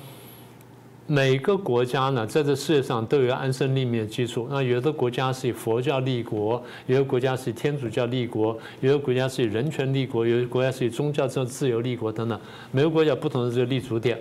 [1.06, 4.48] 每个国家呢，在这世界上都有安身立命的基础。
[4.50, 12.40] 那有的国家是以佛教立国，有的国家是以天主教立国，有的国家是以人权立国，有的国家是以宗教这自由立国等等。
[12.72, 14.18] 每个国家不同的这个立足点。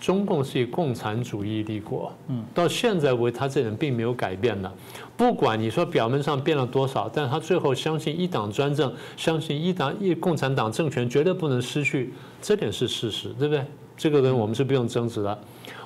[0.00, 4.72] 中共是以共产主义立国，嗯，到现在为止，他这点并没有改变的。
[5.16, 13.64] 不管你说表面上变了多少，但他最后相信一党专政，相信一党一共产党政权绝对不能失去，这点是事实，对不对？
[13.96, 15.38] 这个人我们是不用争执的。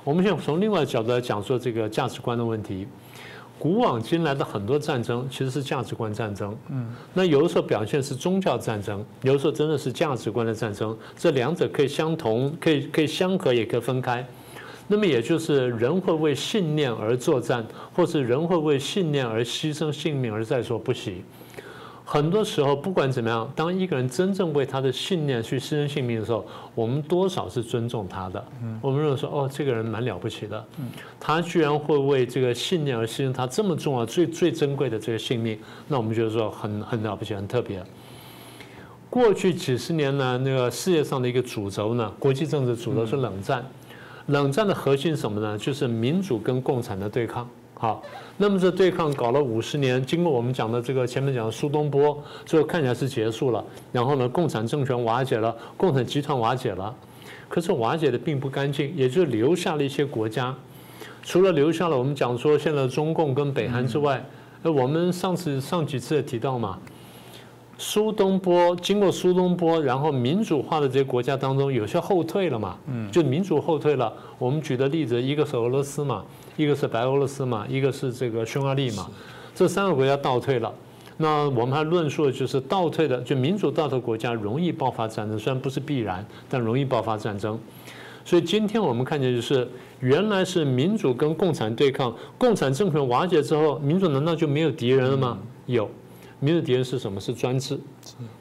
[0.03, 2.87] 我们现在从另外角度来讲说这个价值观的问题。
[3.61, 14.27] 古往今来的很多战争其实是价值观战争，嗯，那有的时候表现是宗教战争，有的时候真的是价值观的战争，这两者可以相同，可以可以相合，也可以分开。
[14.89, 21.23] 那么也就是人会为信念而作战，或是人会为信念而牺牲性命而在所不惜。
[22.13, 26.45] 很多时候，不管怎么样，当一个人真正为他的信念去牺牲性命的时候，
[26.75, 28.45] 我们多少是尊重他的。
[28.83, 30.67] 我们认为说，哦，这个人蛮了不起的，
[31.21, 37.81] 他居然会为这个信念而牺牲他这么重要、最最珍贵的这个性命，那我们觉得说很很了不起、很特别。
[39.09, 43.65] 过去几十年呢，那个世界上的一个主轴呢，国际政治主轴是冷战。
[44.27, 45.57] 冷战的核心是什么呢？
[45.57, 47.49] 就是民主跟共产的对抗。
[47.81, 48.03] 好，
[48.37, 53.65] 那么这对抗搞了五十年，经过我们讲的这个前面讲的苏东坡，最后看起来是结束了。
[53.91, 56.95] 然后呢，共产政权瓦解了，共产集团瓦解了，
[57.49, 60.55] 可是瓦解的并不干净，也就留下了一些国家。
[61.23, 64.23] 除了留下了我们讲说现在中共跟北韩之外，
[64.63, 66.79] 呃，我们上次上几次也提到嘛，
[67.81, 74.13] 苏东坡经过苏东坡，然后民主化的这些国家当中，有些后退了嘛，嗯，就民主后退了。
[74.39, 76.23] 我们举的例子，一个是俄罗斯嘛。
[76.59, 79.09] 一个是白俄罗斯嘛，一个是这个匈牙利嘛，
[79.55, 80.71] 这三个国家倒退了。
[81.17, 87.59] 那我们还论述的就是倒退的，就民主倒退国家容易爆发战争，虽然不是必然，但容易爆发战争。
[88.27, 89.67] 所以今天我们看见就是，
[90.01, 95.39] 原来是民主跟共产对抗，共产政权瓦解之后，民主难道就没有敌人了吗？
[95.65, 95.91] 有。
[96.41, 97.21] 民主敌人是什么？
[97.21, 97.79] 是专制。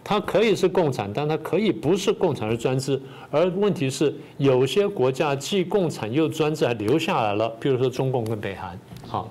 [0.04, 3.00] 它可以是共产，但它可以不是共产而专制。
[3.30, 7.50] 而问题是，有些国家既共产又专制，还留下来了。
[7.60, 8.80] 比如说中共跟北韩。
[9.06, 9.30] 好，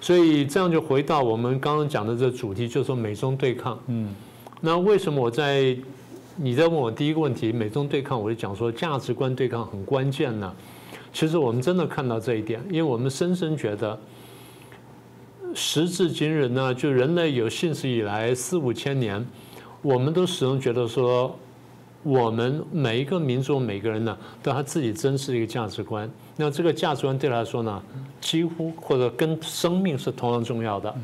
[0.00, 3.78] 所以这样就回到我们刚刚讲的这主题，就是说美中对抗。
[3.86, 4.14] 嗯。
[4.60, 5.76] 那为什么我在
[6.36, 10.52] 你在问我第一个问题，美中对抗，我就讲说价值观对抗很关键呢？
[11.12, 13.98] 其实我们真的看到这一点，因为我们深深觉得。
[15.56, 19.26] 时至今日呢，就人类有信史以来四五千年，
[19.80, 21.34] 我们都始终觉得说，
[22.02, 26.08] 我们每一个民族每个人呢，都他自己真实的一个价值观。
[26.36, 27.82] 那这个价值观对他来说呢，
[28.20, 30.94] 几乎或者跟生命是同样重要的。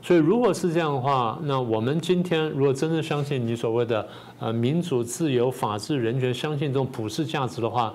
[0.00, 7.94] 所以如果是这样的话，那我们今天如果真正相信你所谓的呃民主、自由、法治、人权，相信这种普世价值的话，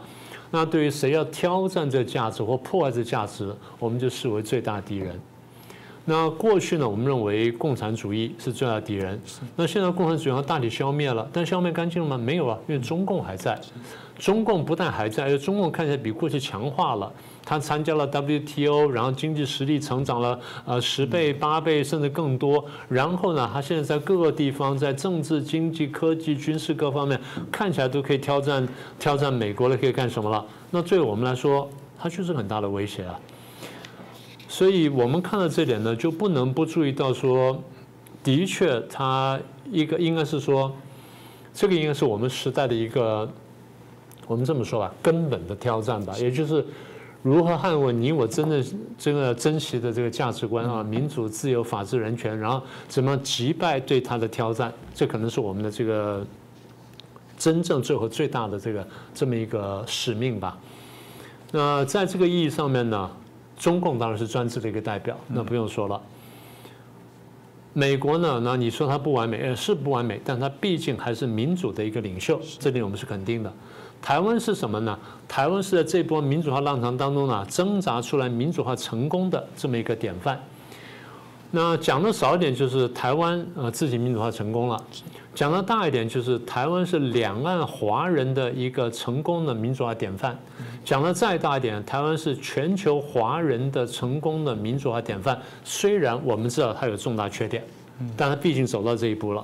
[0.52, 5.20] 那对于谁要挑战这价值或破坏这价值，我们就视为最大敌人。
[6.06, 9.20] 那过去呢，我们认为共产主义是最大的敌人。
[9.56, 12.18] 那现在共产主义大体消灭了，但消灭干净了吗？
[12.18, 13.60] 没有啊，因为中共还在。
[14.20, 17.12] 中共不但还在，而且中共看起来比过去强化了。
[17.46, 22.64] 他参加了 WTO，然后经济实力成长了呃十倍、八倍甚至更多。
[22.88, 27.20] 然后呢，他现在在各个地方，在政治、经济、科技、军事各方面，
[27.52, 28.68] 看起来都可以挑战
[29.00, 30.46] 挑战美国了，可以干什么了？
[30.70, 33.20] 那对我们来说，它就是很大的威胁啊。
[34.54, 37.60] 所以我们看到这点呢，就不能不注意到说，
[38.24, 39.40] 的确，它
[39.72, 40.72] 一个应该是说，
[41.52, 43.28] 这个应该是我们时代的一个，
[44.28, 46.64] 我们这么说吧，根本的挑战吧，也就是
[47.24, 48.64] 如何捍卫你我真的
[48.96, 56.24] 这个珍惜的这个价值观啊，民主、自由、法治、人权，然后怎么击败对它的挑战，这可能是我们的这个
[57.40, 60.56] 真正最后最大的这个这么一个使命吧。
[61.52, 63.10] 那在这个意义上面呢？
[63.58, 66.02] 中共当然是专制的一个代表，那不用说了。
[67.76, 68.40] 美国呢？
[68.44, 73.52] 那你说它不完美，呃，是不完美，但它毕竟还是民主的一个领袖，这点我们是肯定的。
[74.00, 75.00] 台湾是什么呢？
[75.28, 80.40] 台湾是在这波民主化浪潮当中呢，挣扎出来民主化成功的这么一个典范。
[81.50, 84.84] 那讲的少一点，就是台湾呃自己民主化成功了。
[85.36, 90.36] 讲的大一点，就是台湾是两岸华人的一个成功的民主化典范；
[90.86, 95.40] 讲的再大一点，台湾是全球华人的成功的民主化典范。
[95.64, 97.64] 虽然我们知道它有重大缺点，
[98.16, 99.44] 但它毕竟走到这一步了。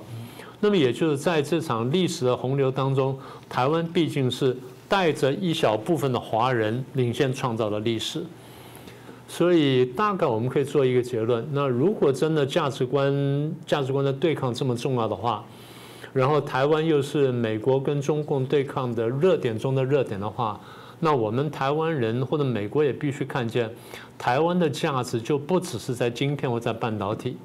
[0.60, 3.17] 那么也就是在这场历史的洪流当中，
[3.49, 4.56] 台湾毕竟是
[4.88, 8.23] 带着一小部分的华人领先创造了历史。
[9.28, 15.43] 所以大概我们可以做一个结论：那如果真的价值观价值观的对抗这么重要的话，
[16.13, 20.60] 然后台湾又是美国跟中共对抗的热点中的热点的话，
[21.00, 23.69] 那我们台湾人或者美国也必须看见，
[24.17, 27.38] 台湾的价值就不只是在晶片或在半导体，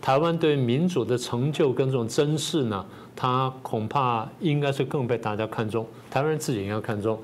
[0.00, 7.18] 台湾对民主的成就跟这种珍视呢，它恐怕应该是更被大家看重，台湾人自己也要看重。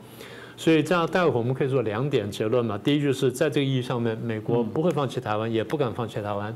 [0.57, 6.53] 所以这样待会我们可以做两点结论嘛，第一就是在这个意义上面，美国不会放弃台湾，也不敢放弃台湾。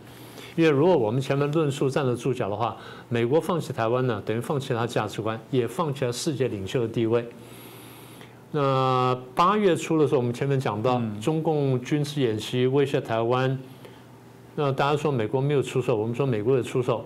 [0.55, 2.77] 因为如果我们前面论述站得住脚的话，
[3.09, 7.27] 美国放弃台湾呢，等于放弃他价值观，也放弃了世界领袖的地位。
[8.51, 13.59] 那八月初的时候，我们前面讲到中共军事演习威胁台湾，
[14.55, 17.05] 那大家说美国没有出手，我们说美国有出手。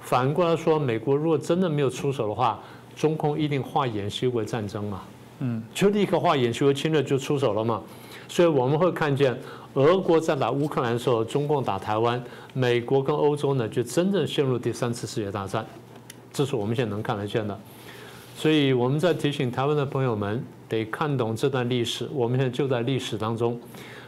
[0.00, 2.58] 反过来说，美国如果真的没有出手的话，
[2.96, 5.02] 中共一定化演习为战争嘛？
[5.40, 7.82] 嗯，就立刻化演习为侵略就出手了嘛？
[8.26, 9.38] 所以我们会看见。
[9.76, 12.22] 俄国在打乌克兰的时候，中共打台湾，
[12.54, 15.66] 美国跟欧洲呢就真正陷入第三次世界大战，
[16.32, 17.60] 这是我们现在能看得见的。
[18.34, 22.08] 所以我们在提醒台湾的朋友们，得看懂这段历史。
[22.14, 23.60] 我们现在就在历史当中，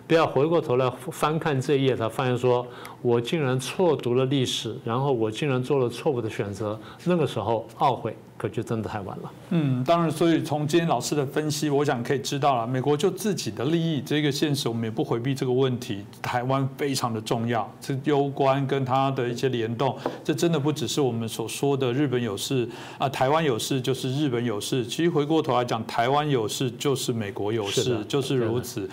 [0.09, 2.67] 不要回过头来翻看这一页，才发现说
[3.01, 6.77] 我竟然错读了历史，然后我竟然做了错误的选择。
[7.05, 8.17] 那个时候懊悔。
[8.39, 9.33] 可就真的太晚了。
[9.51, 16.05] 嗯，当然，所以从今天老师的分析，我想可以知道了，美国就自己的利益这个现实，我们也不回避这个问题。
[16.23, 24.87] 台湾非常的重要，这攸关跟它的一些联动，这真的不只是我们所说的日本有事啊，台湾有事就是日本有事。
[24.87, 28.89] 其实回过头来讲，台湾有事就是美国有事，就是如此。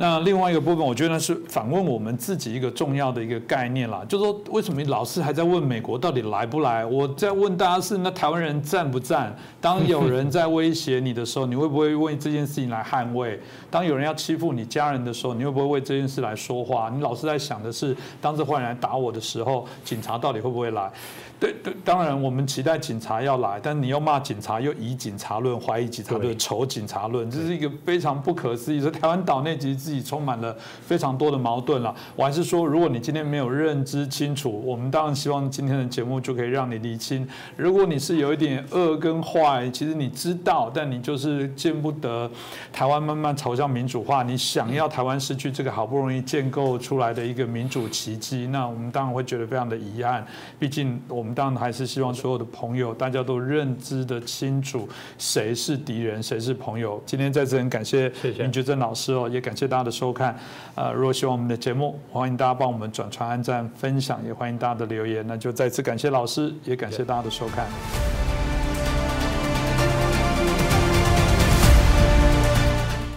[0.00, 6.86] 那另外一个部分，我觉得是反问我们自己一个重要的一个概念啦，就是说为什么老是还在问美国到底来不来？
[6.86, 9.36] 我在问大家是那台湾人赞不赞？
[9.60, 13.38] 当有人在威胁你的时候，你会不会为这件事情来捍卫？
[13.70, 16.90] 当有人要欺负你家人的时候，你会不会为这件事来说话？
[16.92, 20.90] 你老是在想的是，当这坏人来打我的时候，警察到底会不会来？
[21.38, 28.78] 对对，当然我们期待警察要来，但你又骂警察，又以警察论、怀疑警察论、仇警察论，这是一个非常不可思议。
[28.78, 31.96] 说台湾岛内其实自己充满了非常多的矛盾了。
[32.14, 37.26] 我还是说，如果你今天没有认知清楚，我们当然希望今天的节目就可以让你理清。
[37.56, 42.30] 如果你是有一点恶跟坏，其实你知道，但你就是见不得
[42.70, 50.22] 台湾慢慢朝向民主化，你想要台湾失去这个好不容易建构出来的一个民主奇迹，那我们当然会觉得非常的遗憾。
[50.58, 51.30] 毕竟我们。
[51.40, 57.00] 当然还是希望所有的朋友，大家都认知的清楚谁是敌人，谁是朋友。
[57.06, 60.36] 今天在这很感谢林觉正老师哦，也感谢大家的收看。
[60.74, 65.24] 呃，如果喜欢我们的节目，欢迎大家帮我们转传、按赞、分享，也欢迎大家的留言。
[65.26, 68.19] 那就再次感谢老师，也感谢大家的收看。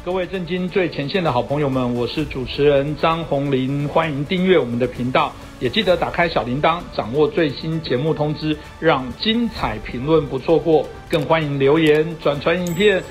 [0.06, 5.32] 各位震惊最前线的好朋友们，我是主持人张宏林，欢迎订阅我们的频道。
[5.62, 10.86] 也记得打开小铃铛，掌握最新节目通知，让精彩评论不错过。
[11.10, 13.02] 更欢迎留言转传影片。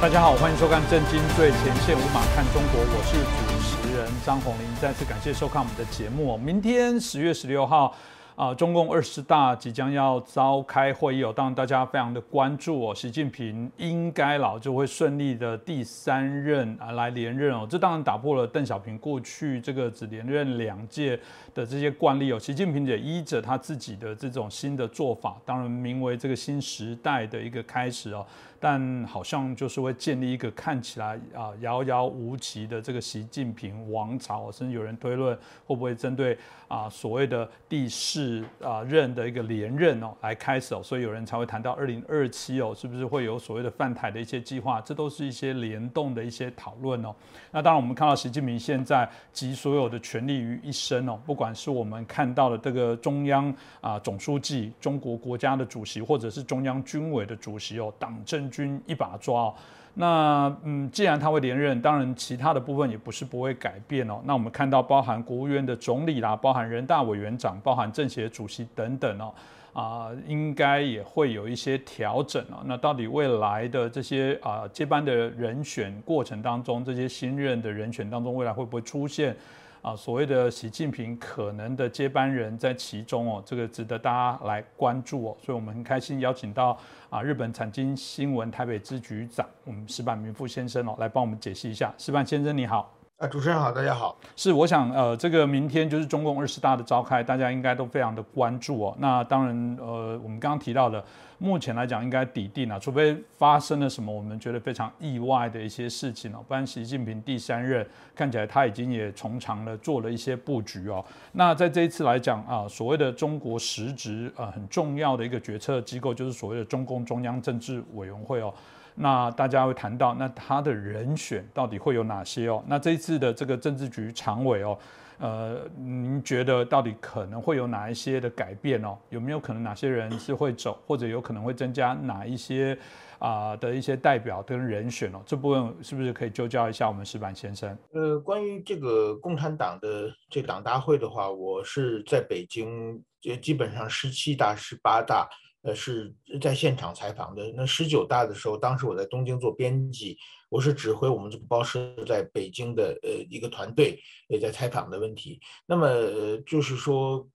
[0.00, 4.66] 大家好，欢迎收看《震惊最前线》，无马看中国，我是主持人张宏林。
[4.80, 6.38] 再次感谢收看我们的节目。
[6.38, 7.94] 明天十月十六号。
[8.36, 21.18] 啊，中共二十大即将要召开会议哦，当然大家非常的关注哦，习近平应该老就会顺利的第三任啊来连任哦，这当然打破了邓小平过去这个只连任两届
[21.54, 28.26] 的这些惯例哦，习近平也依着他自己的这种新的做法，当然名为这个新时代的一个开始哦。
[28.58, 36.36] 但好像就是会建立一个看起来啊遥遥无期的这个习近平王朝，甚至有人推论会不会针对
[36.68, 44.80] 啊所谓的第四啊任的一个连任哦来开始，所以有人才会谈到二零二七哦，是不是会有所谓的泛台的一些计划？
[44.80, 47.14] 这都是一些联动的一些讨论哦。
[47.50, 58.46] 那当然，我们看到习近平现在集所有的权力于一身哦，不管是我们看到的这个中央啊总书记、中国国家的主席，或者是中央军委的主席哦，党政。
[58.56, 59.52] 军一把抓，
[59.94, 64.20] 那嗯，既然他会连任，当然其他的部分也不是不会改变哦。
[64.24, 69.32] 那我们看到，包含国务院的总理啦，包含人大委员长，包含政协主席等等哦，
[69.72, 72.62] 啊，应该也会有一些调整哦。
[72.64, 79.36] 那到底未来的这些啊接班的人选过程当中，这些新任的人选当中，未来会不会出现？
[79.82, 86.76] 啊，所谓的习近平可能的接班人在其中哦，这个值得大家来关注哦，所以我们很开心邀请到
[87.10, 91.94] 啊日本产经新闻台北支局长，我们石板明富先生哦，来帮我们解析一下。
[91.98, 92.95] 石板先生你好。
[93.18, 94.14] 啊，主持人好，大家好。
[94.36, 98.94] 是，我想，呃，这个明天就是中共二十大的召开，大家应该都非常的关注哦。
[98.98, 101.02] 那当然，呃，我们刚刚提到的，
[101.38, 111.02] 目前来讲应该抵定了，除非发生了什么我们觉得非常意外的一些事情哦，不然习近平第三任看起来他已经也从长的做了一些布局哦。
[111.32, 118.52] 那在这一次来讲啊，所谓的中国实质呃很重要的一个决策机构，就是所谓的中共中央政治委员会哦。
[118.98, 122.64] 那大家会谈到，那他的人选到底会有哪些哦？
[122.66, 124.78] 那这一次的这个政治局常委哦，
[125.18, 128.96] 呃，您觉得到底可能会有哪一些的改变哦？
[129.10, 132.76] 有没有可能哪些人是会走，或者有可能会增加哪一些
[133.18, 135.20] 啊的一些代表跟人选哦？
[135.26, 137.76] 这部分是不是可以就教一下我们石板先生？
[137.92, 145.28] 呃，关于这个共产党的这党大会的话，我是在北京，就基本上十七大、十八大。
[145.66, 147.52] 呃，是在现场采访的。
[147.56, 150.16] 那十九大的时候，当时我在东京做编辑，
[150.48, 155.40] 我是指挥我们这个报社在北京的呃一个团队也在采访的问题。
[155.66, 157.28] 那么呃，就是说，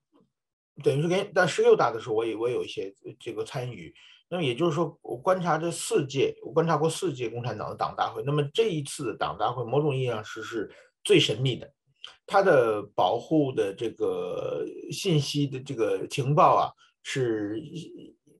[0.81, 3.93] 等于是跟但十六大的时候，我也我有一些这个参与。
[4.29, 8.23] 那么也就是说，我观察这四届，我观察过四届共产党的党大会。
[8.25, 10.71] 那么这一次党大会，某种意义上是是
[11.03, 11.69] 最神秘的，
[12.25, 16.71] 它的保护的这个信息的这个情报啊，
[17.03, 17.61] 是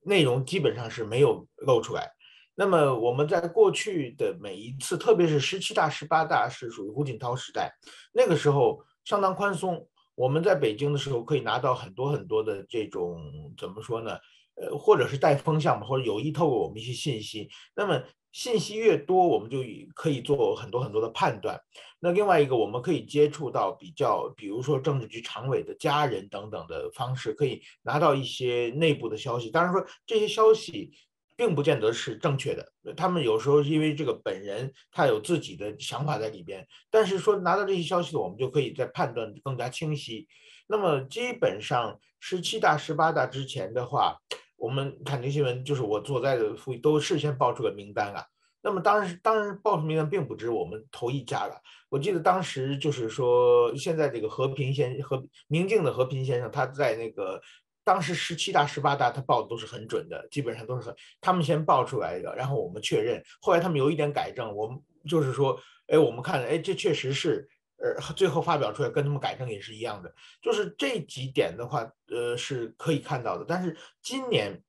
[0.04, 2.12] 内容基本上是没有露出来。
[2.56, 7.74] 那么我们在过去的每一次，特别是十七大、十八大，是属于胡锦涛时代，
[8.14, 9.88] 那个时候相当宽松。
[10.16, 14.18] 我们在北京的时候，可以拿到很多很多的这种怎么说呢？
[14.56, 17.50] 呃，或者是带风向嘛，或者有意透过我们一些信息。
[17.74, 19.60] 那么信息越多，我们就
[19.94, 21.62] 可以做很多很多的判断。
[22.00, 29.52] 那另外一个，我们可以接触到比较，比如说政治局常委的家人等等的方式，可以拿到一些内部的消息。
[29.52, 30.92] 当然说这些消息
[31.36, 36.66] 并不见得是正确的，他们有时候因为这个本人他有自己的想法在里边。
[36.90, 40.28] 但是说拿到这些消息，我们就可以在判断更加清晰。
[40.68, 44.18] 那么基本上十七大、十八大之前的话。
[44.62, 48.24] 我们看这新闻，就是我所在的府都事先报出了名单啊。
[48.62, 51.60] 那么当时，当时报出名单并不止我们投一家了。
[51.90, 57.42] 我记得当时就是说，现在这个和平先和明镜的和平先生，他在那个
[57.84, 63.20] 当时十七大、十八大，他报的都是很准的，基本上都是很他们先报出来的，然后我们确认。
[63.42, 67.50] 后来他们有一点改正，我们就是说，哎，我们看，哎，这确实是。
[67.84, 73.46] 呃，最后发表出来跟他们改正也是一样的，就是这几点的话，呃，是可以看到的。
[73.48, 74.62] 但是今年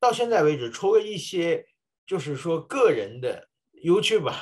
[0.00, 1.66] 到现在为止，除了一些
[2.06, 3.46] 就是说个人的
[3.84, 4.32] YouTube，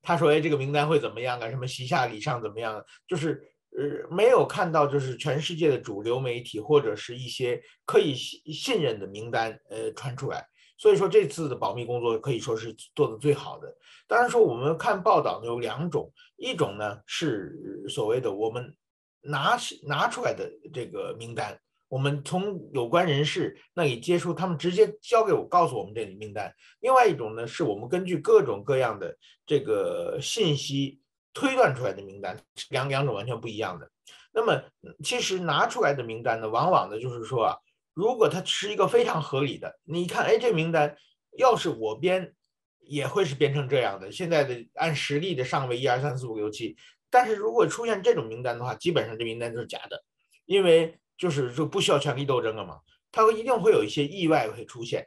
[0.00, 1.50] 他说哎这个名单会怎么样啊？
[1.50, 2.80] 什么席下礼上怎么样？
[3.08, 3.42] 就是
[3.76, 10.46] 呃没有看到就是全世界的主流媒体或者是一些可以信信任的名单呃传出来。
[10.78, 13.74] 所以说这次的保密工作可以说是做的最好的。
[14.06, 18.76] 当然说我们看报道呢有两种，一种呢是所谓的我们
[19.22, 21.58] 拿拿出来的这个名单，
[21.88, 26.54] 我们从有关人士那里接触，他们直接交给我，告诉我们这里名单。
[26.80, 29.16] 另外一种呢是我们根据各种各样的
[29.46, 31.00] 这个信息
[31.32, 32.38] 推断出来的名单，
[32.70, 33.90] 两两种完全不一样的。
[34.32, 34.62] 那么
[35.02, 37.56] 其实拿出来的名单呢，往往呢就是说啊。
[37.96, 40.94] 如果它是一个非常合理的，你看，哎，这名单
[41.38, 42.34] 要是我编，
[42.80, 44.12] 也会是编成这样的。
[44.12, 46.76] 现在的按实力的上位一二三四五六七，
[47.08, 50.04] 但是如果出现这种名单的话，基本上这名单都是假的，
[50.44, 52.80] 因为就是说不需要权力斗争了嘛，
[53.10, 55.06] 它会一定会有一些意外会出现。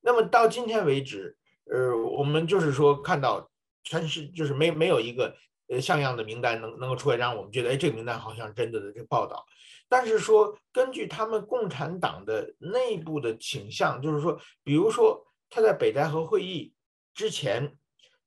[0.00, 1.36] 那么到今天为止，
[1.70, 3.50] 呃，我们就是说看到
[3.84, 5.36] 全是就是没没有一个
[5.70, 9.46] 呃像样的名单能能够出来，让我们觉得，哎，这个名单好像真的的这个报道。
[9.88, 16.74] 但是说，根据他们共产党的内部的倾向，就是说，比如说他在北戴河会议
[17.14, 17.76] 之前，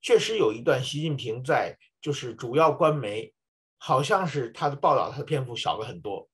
[0.02, 3.34] 确实有一段习近平在就是主要官媒，
[3.78, 6.30] 好像是他的报道他的篇幅小了很多。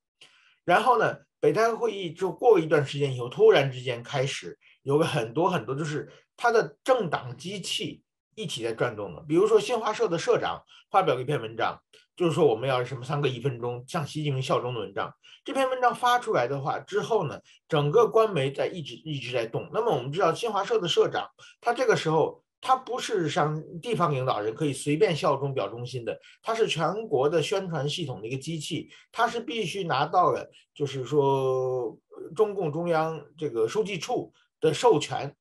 [0.65, 8.01] 然后呢，北戴河会议就过了一段时间以后，突然之间开始有个很多很多，就是他的政党机器
[8.39, 9.23] 一起在转动了。
[9.27, 11.79] 比如说新华社的社长发表了一篇文章。
[12.19, 15.09] 就是说，我们要什么三个一分钟向习近平效忠的文章。
[15.45, 19.69] 这篇文章发出来的话之后呢，整个官媒在一直一直在动。
[19.71, 21.25] 那么我们知道，新华社的社长，
[21.61, 31.97] 他这个时候他不是像地方领导人可以随便效忠表忠心的，他是全国的宣传系统的一个机器，他是必须拿到了就是说
[32.35, 35.33] 中共中央这个书记处的授权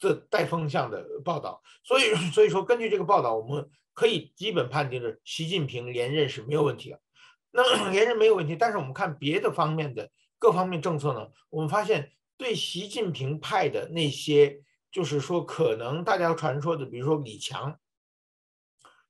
[0.00, 1.62] 这带风向的报道。
[1.84, 3.70] 所以，所以说根据这个报道，我们。
[3.92, 7.00] 可以基本判定是习近平连任是没有问题的，
[7.50, 8.56] 那 连任没有问题。
[8.56, 17.78] 但是我们看别的方面的各方面政策呢，我们发现对习近平派的那些，就是说可能大家传说的，比如说李强，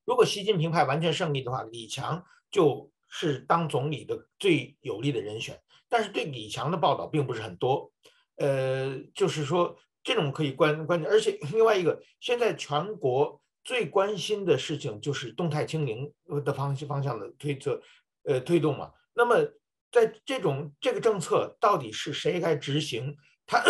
[0.05, 5.61] 如果习近平派完全胜利的话，李强就是当总理的最有利的人选。
[5.89, 7.93] 但是对李强的报道并不是很多，
[8.37, 13.41] 呃，就是说这种可以关关键，而且 另外一个，现在全国。
[13.63, 16.11] 最关心的事情就是动态清零
[16.43, 17.81] 的方方向的推测，
[18.25, 18.91] 呃，推动嘛。
[19.13, 19.37] 那么
[19.93, 23.15] 在这种这个政策到底是谁该执行？
[23.47, 23.63] 它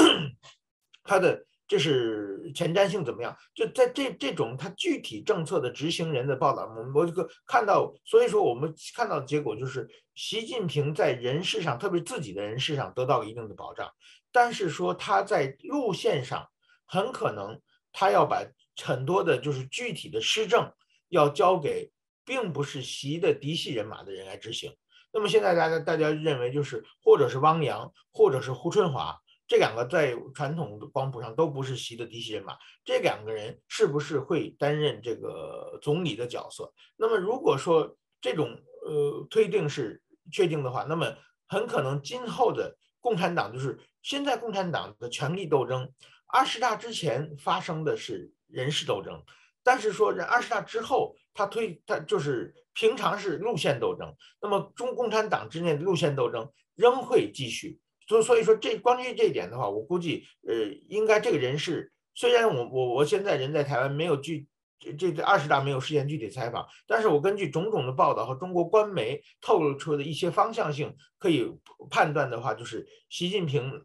[1.03, 3.37] 它的这是前瞻性怎么样？
[3.53, 13.91] 就在这这种它具体政策的执行人的报道，我们我这个看到，所以说我们看到的结果就是，习近平在人事上，特别自己的人事上得到了一定的保障，
[14.33, 16.49] 但是说他在路线上
[16.87, 17.61] 很可能
[17.93, 18.45] 他要把。
[18.83, 20.73] 很多的就是具体的施政
[21.09, 21.93] 要交给
[22.25, 24.75] 并不是习的嫡系人马的人来执行。
[25.13, 36.73] 那么现在大家大家认为就是或者是汪洋或者是胡春华这两个在传统的光谱上都不是习的嫡系人马，这两个人是不是会担任这个总理的角色？
[36.97, 40.01] 那么如果说这种呃推定是
[40.33, 41.15] 确定的话，那么
[41.49, 45.93] 很可能今后的共产党就是现在共产党的权力斗争。
[46.33, 49.21] 二十大之前发生的是人事斗争，
[49.65, 57.81] 但是说这二十大之后，他推他就是平常是路线斗争，那么中共产党之内的路线斗争仍会继续。
[58.07, 60.55] 所所以说这关于这一点的话，我估计呃，
[60.89, 64.47] 应该这个人事虽然我我我现在人在台湾没有具
[64.79, 71.53] 这这二十大没有实现具体采访，但是我根据种种的报道和中国官媒透露出的一些方向性，可以
[71.91, 73.85] 判断的话，就是习近平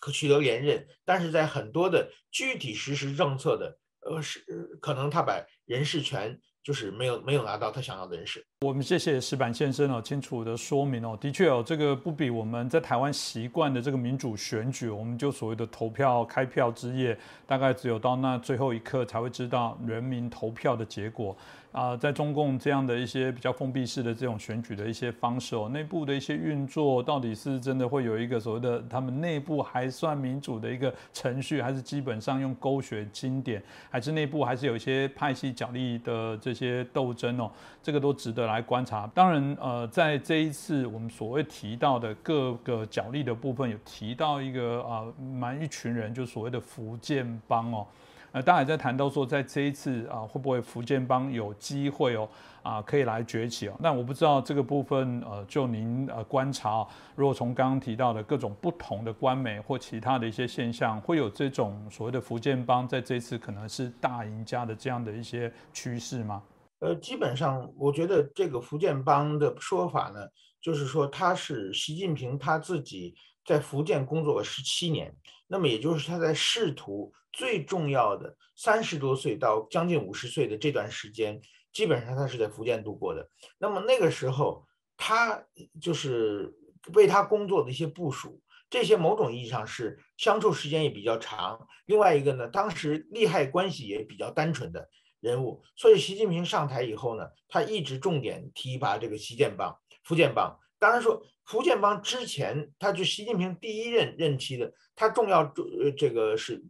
[0.00, 3.78] 可取得连任，但是在很多的具体实施政策的
[4.10, 4.40] 呃是
[4.80, 6.38] 可能他把人事权。
[6.64, 8.46] 就是没有没有拿到他想要的人事。
[8.60, 17.18] 我们谢谢石板先生哦，清楚的说明哦，的确哦，这个不比我们在台湾习惯的这个民主选举，我们就所谓的投票开票之夜，
[17.48, 21.36] 大概只有到那最后一刻才会知道人民投票的结果。
[21.72, 37.50] 啊，在中共这样的一些比较封闭式的这种选举的一些方式哦，内部的一些运作，到底是真的会有一个所谓的他们内部还算民主的一个程序，还是基本上用勾选经典，还是内部还是有一些派系角力的这些斗争哦？
[37.82, 39.10] 这个都值得来观察。
[39.14, 47.86] 当然，呃，在这一次我们所谓提到的各个角力的部分，有提到一个啊，蛮一群人，就所谓的福建帮哦。
[48.32, 52.26] 呃，大家也在谈到说，在这一次啊，会不会福建帮有机会哦，
[52.62, 53.76] 啊，可以来崛起哦？
[53.78, 66.42] 那我不知道这个部分，呃，就您呃观察，如果从刚刚提到的各种不同的官媒或其他的一些现象，会有这种所谓的福建帮在这次可能是大赢家的这样的一些趋势吗？
[66.78, 70.20] 呃，基本上我觉得这个福建帮的说法呢，
[70.60, 73.14] 就是说他是习近平他自己
[73.44, 75.16] 在福建工作了十七年，
[75.46, 77.12] 那么也就是他在仕途。
[77.34, 81.40] 最重要的三十多岁到将近五十岁的这段时间，
[81.72, 83.26] 基本上他是在福建度过的。
[83.56, 84.66] 那么那个时候，
[84.98, 85.42] 他
[85.80, 86.54] 就是
[86.92, 91.66] 为他工作的一些部署，这些某种意义上是相处时间也比较长。
[91.86, 94.90] 另外一个呢，当时利害关系也比较单纯的
[95.20, 95.62] 人物。
[95.74, 99.74] 所以习近平上台以后呢，他一直重点提拔这个习建帮、
[100.04, 100.54] 福建帮。
[100.78, 106.64] 当然说福建帮之前，他就习近平第一任任期的，他重要呃这个是。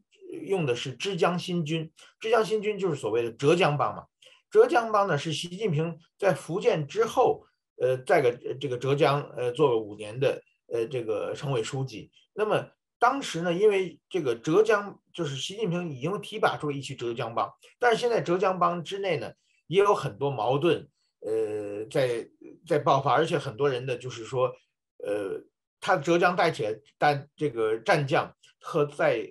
[0.47, 4.07] 用的是浙江新军，浙江新军就是所谓的浙江帮嘛。
[4.51, 7.45] 浙江帮呢是习近平在福建之后，
[7.77, 10.43] 呃，在个这个浙江呃做了五年的
[10.73, 12.11] 呃这个省委书记。
[12.33, 12.67] 那么
[12.99, 19.33] 当时呢，因为这个浙江就是习近平已经提拔出了一批浙江帮，但是现在浙江帮之内呢
[19.67, 20.89] 也有很多矛盾，
[21.25, 22.29] 呃，在
[22.67, 24.53] 在爆发，而且很多人的就是说，
[24.99, 25.43] 呃，
[25.81, 29.29] 他浙江带起来但这个战将和在。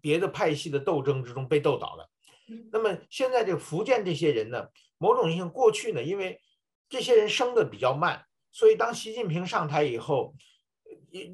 [0.00, 2.08] 别的派系的斗争之中被斗倒了，
[2.70, 6.40] 那么现在这个福建这些人呢，某种意义上过去呢，因为
[6.88, 10.36] 这些人升的比较慢，所以当习近平上台以后，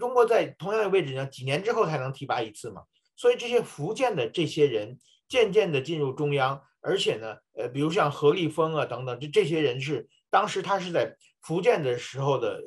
[0.01, 2.85] 中国在同样的位置上，几年之后才能提拔一次嘛，
[3.17, 12.62] 所以这些福建的这些人渐渐的进入中央，而且呢，呃，比如像何立峰啊等等，这这些人是当时他是在福建的时候的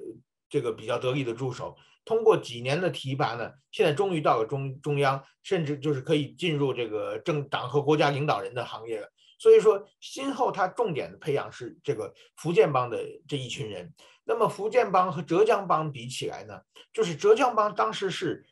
[0.49, 1.77] 这个比较得力的助手。
[2.03, 9.07] 通过几年的提拔呢，现在终于到了中中央，甚至就是可以进入这个政党和国家领导人的行列了。
[9.37, 12.97] 所以说，今后他重点的培养是这个福建帮的
[13.27, 13.93] 这一群人。
[14.23, 16.59] 那么福建帮和浙江帮比起来呢，
[16.91, 18.45] 就是浙江帮当时是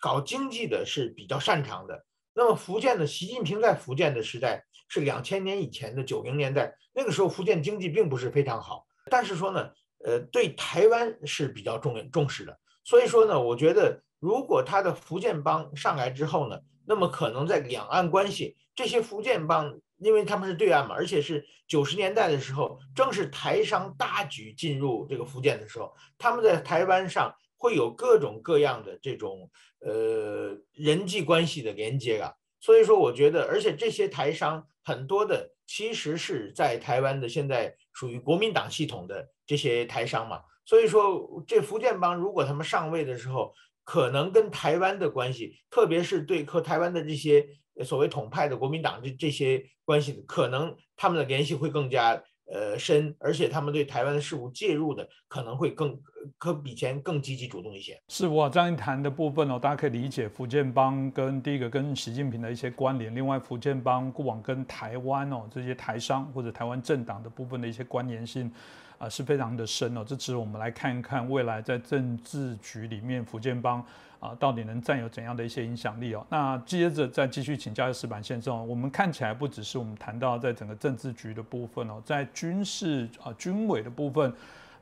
[0.00, 2.06] 搞经济的是比较擅长的。
[2.34, 9.70] 那么福建的习近平在福建的时代是两千年以前的九零年代，那个时候福建经济并不是非常好，但是说呢，
[10.04, 12.58] 呃，对台湾是比较重重视的。
[12.84, 32.32] 所以说呢，我觉得如果他的福建帮上来之后呢，那么可能在两岸关系，这些福建帮，因为他们是对岸嘛，而且是九十年代的时候，正是台商大举进入这个福建的时候，他们在台湾上会有各种各样的这种呃人际关系的连接啊。
[32.60, 40.40] 所以说，我觉得，而且这些台商很多的其实是在台湾的，现在属于国民党系统的这些台商嘛。
[40.64, 47.44] 所以说，这福建帮如果他们上位的时候，可能跟台湾的关系，特别是对和台湾的这些
[47.84, 52.22] 所谓统派的国民党这这些关系，可能他们的联系会更加
[52.52, 55.98] 呃深，而且他们对台湾的事务介入的可能会更
[56.38, 58.00] 可比前更积极主动一些。
[58.08, 68.52] 是哇，这样一谈的部分哦，大家可以理解福建帮跟第一个跟习近平的一些关联，另外福建帮过往跟台湾哦这些台商或者台湾政党的部分的一些关联性。
[68.98, 70.02] 啊，是非常的深哦。
[70.02, 73.84] 这值得我们来看一看未来在政治局里面，福建帮
[74.20, 76.26] 啊到底能占有怎样的一些影响力哦。
[76.28, 84.32] 那接着再继续请教石板先生，我们看起来不只是我们谈到在整个政治局的部分哦，在军事啊军委的部分。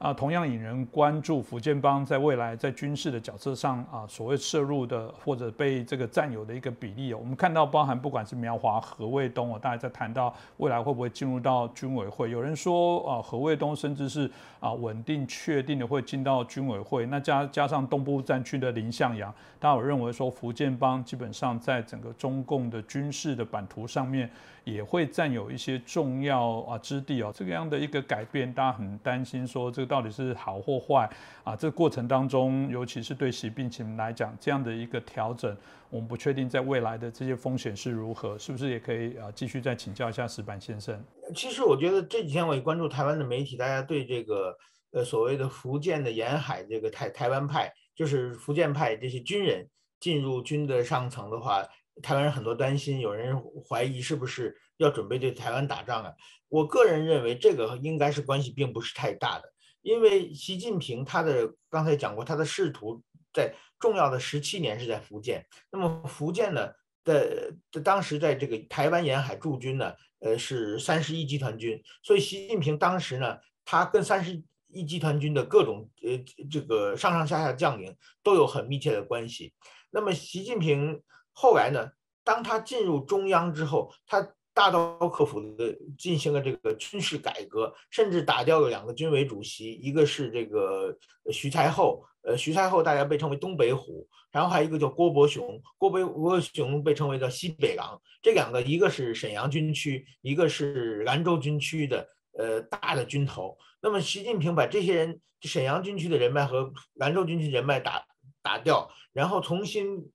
[0.05, 14.31] 啊，同样引人关注，福建帮在未来在军事的角色上啊，所谓摄入的或者被这个占有的一个比例哦，我们看到包含不管是苗华、何卫东哦，大家在谈到未来会不会进入到军委会，有人说啊，何卫东甚至是
[14.61, 24.31] 啊稳定确定的会进到军委会，那加加上东部战区的林向阳，大家有认为说福建帮基本上在整个中共的军事的版图上面。
[24.65, 31.09] 也会占有一些重要啊之地哦，这个样的一个改变，大家很担心说这个到底是好或坏
[31.45, 31.55] 啊？
[31.55, 35.57] 这个过程当中，尤其是对习近平来讲，这样的一个调整，
[35.91, 40.99] 我们不确定在未来的这些风险是如何，是不是也可以啊继续再请教一下石板先生？
[41.35, 44.57] 其实我觉得这几天我也关注台湾的媒体，大家对这个
[44.93, 49.69] 呃所谓的福建的沿海这个台台湾派，就是福建派这些军人
[50.01, 51.63] 进入军的上层的话。
[52.03, 56.13] 台湾人很多担心，有人怀疑是不是要准备对台湾打仗啊？
[56.49, 59.45] 我个人认为这个应该是关系并不是太大的，
[59.81, 63.01] 因为习近平他的刚才讲过，他的仕途
[63.33, 65.47] 在重要的十七年是在福建。
[65.71, 66.69] 那么福建呢
[67.05, 76.19] 的当时在这个台湾沿海驻军呢，呃是三十一集团军，所以习近平当时呢，他跟三十一集团军的各种呃
[76.51, 79.55] 这个上上下下将领都有很密切的关系。
[79.91, 81.01] 那么习近平。
[81.35, 81.91] 后来呢，
[82.23, 90.97] 当他进入中央之后，他大刀阔斧的进行了这个军事改革，甚至打掉了两个军委主席，一个是这个
[91.33, 102.09] 徐才厚，呃，徐才厚大家被称为东北虎，然后还有一个叫郭伯雄，郭伯郭伯雄被称为叫西北狼，这两个一个是沈阳军区，一个是兰州军区的
[102.39, 103.59] 呃大的军头。
[103.83, 108.07] 那么习近平把这些人沈阳军区的人脉和兰州军区人脉打
[108.41, 110.13] 打掉，然后重新。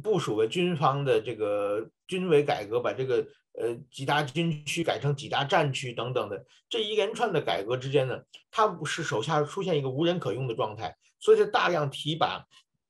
[0.00, 3.26] 部署了军方的这个军委改革，把这个
[3.60, 8.20] 呃几大军区改成几大战区等等的这一连串的改革之间呢，
[8.50, 12.44] 他不是手下出现一个无人可用的状态，所以就大量提拔，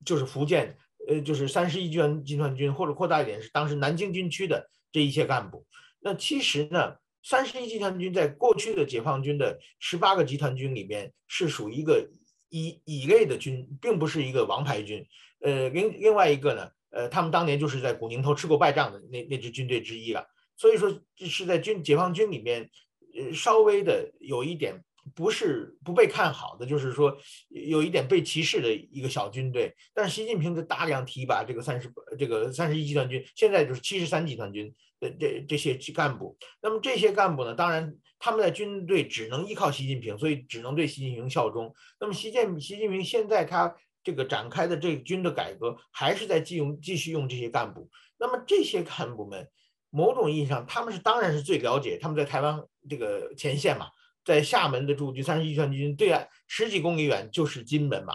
[0.04, 0.76] 就是福建
[1.08, 5.66] 呃就是三十一集团集团军或者扩大一点是当时南京军区的这一些干部。
[6.00, 12.08] 那其实呢，三十一集团军在过去的解放军的十八个集团军里面是属于一个
[12.50, 15.06] 乙乙类的军，并不是一个王牌军。
[15.40, 16.70] 呃，另另外一个呢。
[16.92, 20.26] 呃，他们当年就是在古宁头吃过败仗的那那支军队之一了，
[20.56, 22.68] 所以说这是在军解放军里面，
[23.16, 24.78] 呃，稍微的有一点
[25.14, 27.16] 不是不被看好的，就是说
[27.48, 29.74] 有一点被歧视的一个小军队。
[29.94, 34.70] 但是习近平的大量提拔这个三十这个三十一集团军，现在就是七十三集团军
[35.00, 36.36] 的这这些干部。
[36.60, 41.74] 那么这些干部呢，当然他们在军队只能依靠习近平，所以只能对习近平效忠。
[41.98, 43.74] 那么习近习近平现在他。
[44.04, 47.88] 这个展开的这个军的改革，还是在继用继续用这些干部。
[48.18, 49.48] 那么这些干部们，
[49.90, 51.98] 某种意义上，他们是当然是最了解。
[51.98, 53.88] 他们在台湾这个前线嘛，
[54.24, 58.14] 在厦门的驻军三十一团军对岸十几公里远就是金门嘛。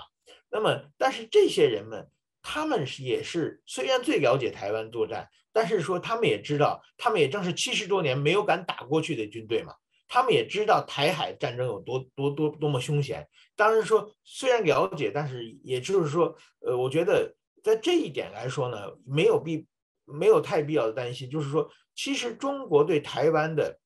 [0.49, 2.09] 那么，但是这些人们，
[2.41, 9.73] 他们是也是虽然最了解台湾作战，但是说他们也知道，他们也正是七十多年没有敢打过去的军队嘛。
[10.09, 13.27] 他们也知道台海战争有多多多多么凶险，
[13.57, 19.67] 当然说虽然了解，但是也就是说，呃，我觉得在这一点来说呢，没有必
[20.05, 21.29] 没有太必要的担心。
[21.29, 23.77] 就是说，其实中国对台湾的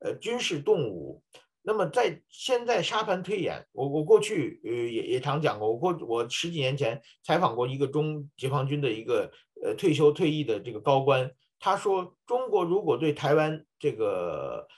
[0.00, 1.22] 呃军事动武，
[1.62, 9.32] 那么在现在沙盘推演，我我过去呃也也常讲过，我过我十几年前采访过一个中解放军的一个
[9.64, 14.68] 呃退休退役的这个高官，他说中国如果对台湾这个。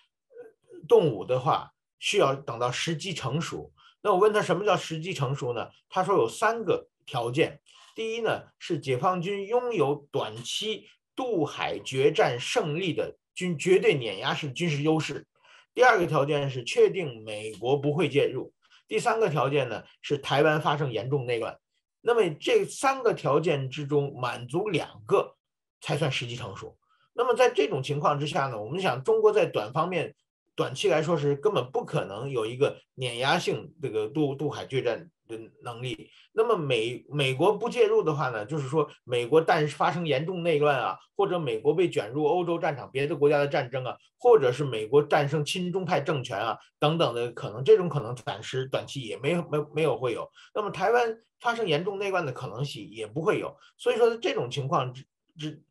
[0.89, 3.72] 动武的话，需要等到时机成熟。
[4.03, 5.68] 那我问他什么叫时机成熟呢？
[5.89, 7.61] 他说有三个条件。
[7.95, 15.24] 第一呢，是解放军拥有短期渡海决战胜利的军绝对碾压式军事优势。
[15.72, 18.53] 第二个条件是确定美国不会介入。
[18.89, 21.57] 第三个条件呢，是台湾发生严重内乱。
[22.01, 25.37] 那么这三个条件之中，满足两个
[25.80, 26.76] 才算时机成熟。
[27.12, 30.14] 那么在这种情况之下呢，我们想中国在短方面。
[30.55, 36.11] 短期来说是根本不可能有一个碾压性这个渡渡海决战的能力。
[36.35, 50.31] 那么美美国不介入的话呢，就是说美国但是发生严重内乱啊，或者美国被卷入欧洲战场别的国家的战争啊，或者是美国战胜亲中派政权啊等等的可能，这种可能暂时短期也没有没没有会有。
[50.55, 53.57] 那么台湾发生严重内乱的可能性也不会有。
[53.77, 55.07] 所以说这种情况之
[55.39, 55.63] 之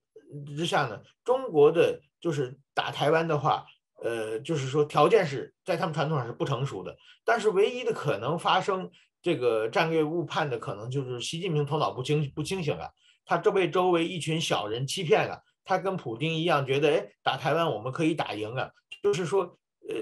[0.55, 3.63] 之下呢，中国的就是打台湾的话。
[4.03, 8.89] 呃，就是说条件是在他们传统上是不成熟的，但是唯一的可能发生
[9.21, 12.91] 这个战略误判的可能就是习近平头脑不清不清醒了，
[13.23, 18.73] 他这被周围一群小人欺骗了，他跟普京一样觉得，哎，打台湾我们可以打赢了，
[19.03, 19.43] 就是说，
[19.87, 19.95] 呃，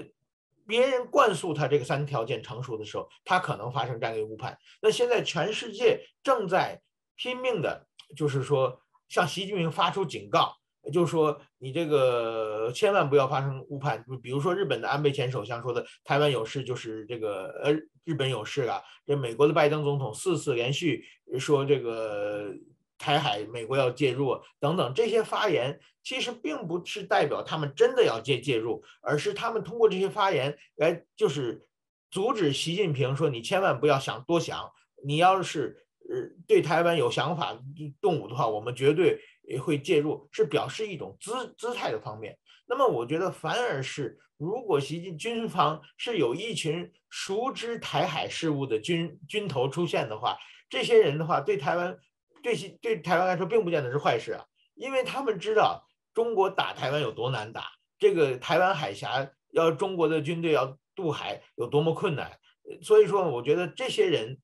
[0.66, 4.58] 别人灌输他这个三条件成熟的时候，他可能发生战略误判。
[4.80, 6.80] 那现在全世界正在
[7.16, 7.86] 拼命的，
[8.16, 8.80] 就是说
[9.10, 10.56] 向习近平发出警告。
[10.90, 14.02] 就是说，你这个千万不要发生误判。
[14.22, 17.72] 比如说，日本的安倍前首相说的“台湾有事就是这个呃
[18.04, 21.04] 日本有事啊”，这美国的拜登总统四次连续
[21.38, 22.50] 说这个
[22.96, 31.68] 台海美国要介入等等这些发言，其实并不是代表他们真的要介介入，而是他们通过这些发言来就是
[32.10, 34.72] 阻止习近平说你千万不要想多想，
[35.04, 35.76] 你要是
[36.08, 36.16] 呃
[36.48, 37.56] 对台湾有想法
[38.00, 39.20] 动武的话，我们绝对。
[39.50, 42.38] 也会介入，是表示一种姿姿态的方面。
[42.68, 50.38] 那么，我觉得反而是，如果习近军方是有一群熟知台海事务的军军头出现的话，
[50.68, 51.98] 这些人的话，对台湾，
[52.44, 54.44] 对对台湾来说，并不见得是坏事啊，
[54.76, 55.84] 因为他们知道
[56.14, 57.64] 中国打台湾有多难打，
[57.98, 62.38] 这个台湾海峡要中国的军队要渡海有多么困难。
[62.82, 64.38] 所以说，我觉得这些人。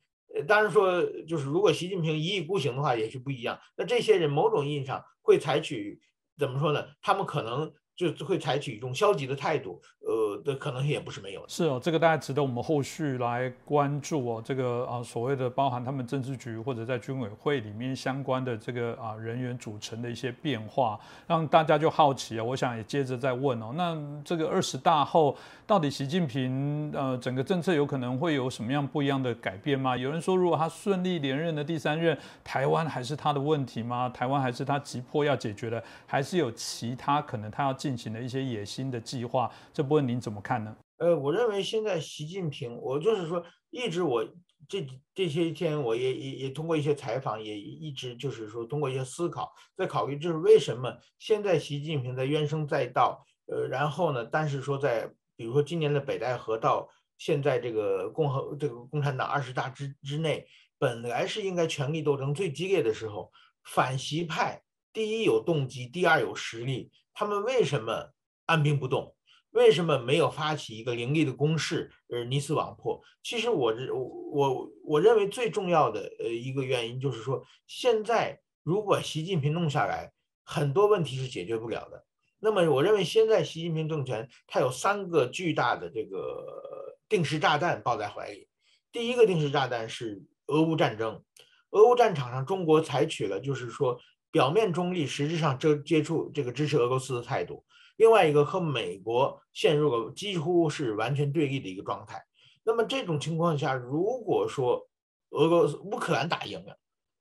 [0.46, 3.58] 当然说，就是如果习近平一意孤行的话，也是不一样。
[3.76, 6.00] 那这些人某种意义上会采取
[6.38, 6.86] 怎么说呢？
[7.00, 7.72] 他们可能。
[7.96, 11.42] 就会采取一种消极的态度，呃的可能性也不是没有。
[11.48, 14.42] 是哦，这个大家值得我们后续来关注哦。
[14.44, 22.44] 这个啊，所谓的包含他们政治局或者在军委会里面相关的这个啊人员组成的一些变化，让大家就好奇啊。
[22.44, 25.34] 我想也接着再问哦，那这个二十大后，
[25.66, 29.96] 到底习近平呃整个政策有可能会有什么样不一样的改变吗？
[29.96, 34.06] 有人说，如果他顺利连任的第三任，台湾还是他的问题吗？
[34.10, 37.85] 台湾还是他急迫要解决的，还是有其他可能他要？
[37.86, 40.76] 进行的一些野心的计划，这部分您怎么看呢？
[40.96, 44.26] 呃，我认为现在习近平，我就是说，一直我
[44.68, 44.84] 这
[45.14, 60.44] 这些天，我也也也通过一些采访，也一直就是说，通过一些思考，在考虑，就是为什么现在习近平在怨声载道，呃，然后呢，但是说在比如说今年的北戴河到现在这个共和这个共产党二十大之之内，
[60.76, 63.30] 本来是应该权力斗争最激烈的时候，
[63.62, 64.60] 反习派
[64.92, 66.90] 第一有动机，第二有实力。
[67.18, 68.12] 他们为什么
[68.44, 69.16] 按兵不动？
[69.52, 73.00] 为什么没有发起一个凌厉的攻势，而你死我破？
[73.22, 80.12] 其实我我我我认为最重要的呃一个原因就是说，现在如果习近平弄下来，
[80.44, 82.04] 很多问题是解决不了的。
[82.38, 88.46] 那么我认为现在习近平政权它有三个巨大的这个定时炸弹抱在怀里。
[88.92, 91.24] 第一个定时炸弹是俄乌战争，
[91.70, 93.98] 俄乌战场上中国采取了就是说。
[94.36, 97.64] 表面中立，实质上接接触这个支持俄罗斯的态度。
[97.96, 102.22] 另外一个和美国陷入了几乎是完全对立的一个状态。
[102.62, 104.86] 那么这种情况下，如果说
[105.30, 106.76] 俄罗斯乌克兰打赢了，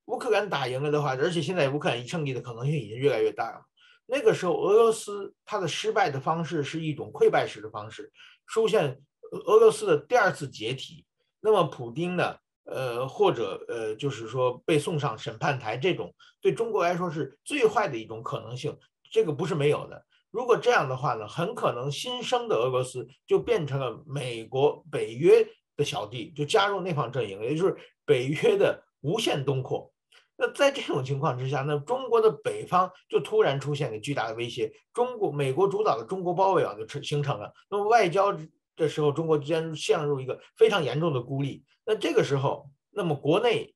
[0.08, 3.62] 乌克兰打赢了的话，而且现在乌克兰胜利的可能性已经越来越大了。
[4.06, 8.12] 那个时候，俄罗斯它的失败的方式是一种溃败式的方式，
[8.46, 9.02] 出现
[9.32, 11.06] 俄罗斯的第二次解体。
[11.40, 12.36] 那么普京呢？
[12.66, 18.78] 呃，或者呃，就是说被送上审判台，这种对中国来说是最坏的一种可能性，
[19.12, 20.06] 这个不是没有的。
[20.32, 25.48] 如果这样的话呢，很可能新生的俄罗斯就变成了美国北约
[25.78, 29.92] 的小弟，就加入那方阵营，也就是北约的无限东扩。
[30.38, 37.54] 那在这种情况之下，那中国的北方就突然出现了巨大的威胁，中国美国主导的中国包围网就成形成了。
[37.70, 38.38] 那么外交
[38.76, 41.64] 这时候，中国将陷入一个非常严重的孤立。
[41.86, 43.74] 那这个时候，那么国内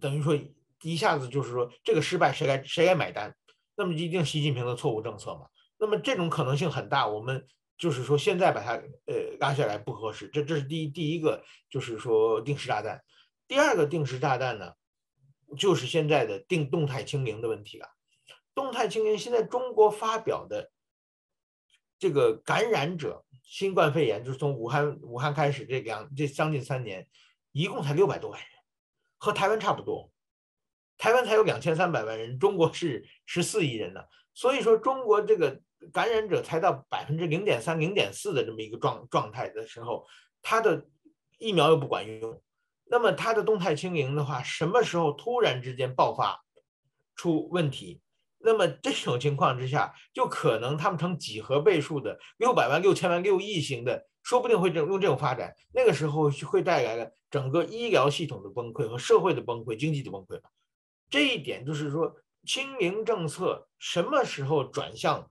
[0.00, 0.38] 等于说
[0.82, 3.34] 一下子就是说这个失败谁该谁该买单？
[3.76, 5.46] 那么一定习近平的错误政策嘛？
[5.78, 7.06] 那么这种可能性很大。
[7.06, 7.46] 我们
[7.78, 8.72] 就是说现在把它
[9.06, 10.28] 呃拉下来不合适。
[10.28, 13.02] 这这是第一第一个就是说定时炸弹。
[13.46, 14.72] 第二个定时炸弹呢，
[15.56, 17.88] 就是现在的定动态清零的问题了。
[18.54, 20.70] 动态清零现在中国发表的
[21.98, 27.04] 这个感染者新冠肺炎，就是从武汉武汉开始这两这将近三年。
[27.50, 28.48] 一共才六百多万人，
[29.18, 30.08] 和台湾差不多。
[30.96, 34.00] 台湾才有两千三百万人，中国是十四亿人呢。
[34.34, 35.60] 所以说，中国这个
[35.92, 40.06] 感染者才到百分之零点三、零点四的这么一个状状态的时候，
[40.40, 40.86] 它的
[41.38, 42.40] 疫苗又不管用，
[42.84, 46.40] 那么它的动态清零的话，什么时候突然之间爆发
[47.16, 48.00] 出问题？
[48.42, 54.06] 那么这种情况之下，就可能他们成几何倍数的六百万、六千万、六亿型的。
[54.22, 60.38] 说不定会这用这种发展，那个时候会带来了整个医疗系统的崩溃和社会的崩溃、经济的崩溃
[61.08, 62.14] 这一点就是说，
[62.46, 65.30] 清零政策什么时候转向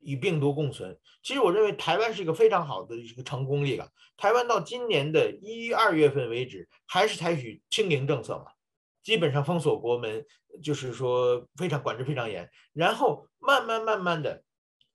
[0.00, 0.98] 与病毒共存？
[1.22, 3.86] 其实我认为台湾是一个非常好的一个成功例了。
[4.16, 8.46] 台湾到今年的一二月份为止，还是采取清零政策嘛，
[9.02, 10.24] 基本上封锁国门，
[10.62, 14.42] 就是说非常管制非常严，然后慢慢慢慢的。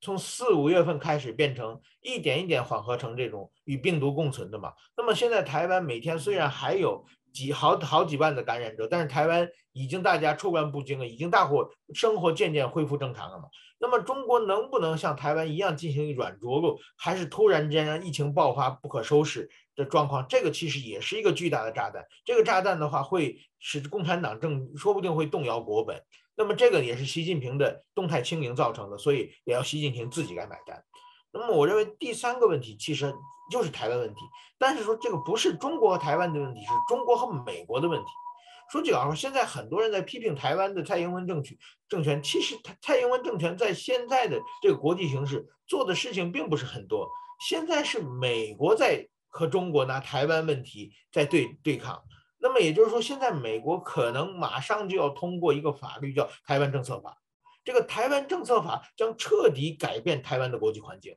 [0.01, 4.73] 从四五月份开始变成一点一点缓和成这种与病毒共存的嘛。
[4.95, 7.03] 那么现在台湾每天虽然还有
[7.33, 13.45] 几好好几万的感染者，但是台湾已经大家出关不惊了，已经大伙生活渐渐恢复正常了嘛。
[13.77, 20.25] 那么中国能不能像台湾一样进行软着陆，还是突然间让疫情爆发不可收拾的状况？
[20.27, 22.05] 这个其实也是一个巨大的炸弹。
[22.23, 26.01] 这个炸弹的话，会使共产党政说不定会动摇国本。
[26.37, 30.83] 那么这个也是习近平的动态清零造成的，所以也要习近平自己来买单。
[31.31, 33.13] 那么我认为第三个问题其实
[33.51, 34.19] 就是台湾问题，
[34.57, 38.07] 但是说这个不是中国和台湾的问题，是中国和美国的问题。
[38.71, 41.57] 说句老实话，现在很多人在批评台湾的蔡英文政权，
[41.87, 47.07] 政权其实蔡蔡英文政权在现在的这个国际形势做的事情并不是很多。
[47.47, 52.03] 现在是美国在和中国拿台湾问题在对对抗。
[52.37, 57.11] 那么也就是说，现在美国可能马上就要通过一个法律，叫《台湾政策法》。
[57.63, 61.15] 这个《台湾政策法》将彻底改变台湾的国际环境。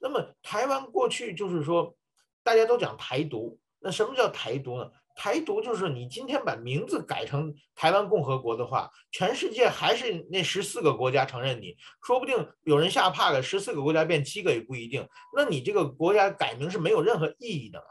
[0.00, 1.94] 那么，台湾过去就是说，
[2.42, 3.58] 大家都讲台独。
[3.78, 4.90] 那什么叫台独呢？
[5.22, 15.06] 台独就是你今天把名字改成台湾共和国的话，全世界还是那十四个国家承认你，说不定有人吓怕了，十四个国家变七个也不一定。
[15.36, 17.84] 那你这个国家改名是没有任何意义的了。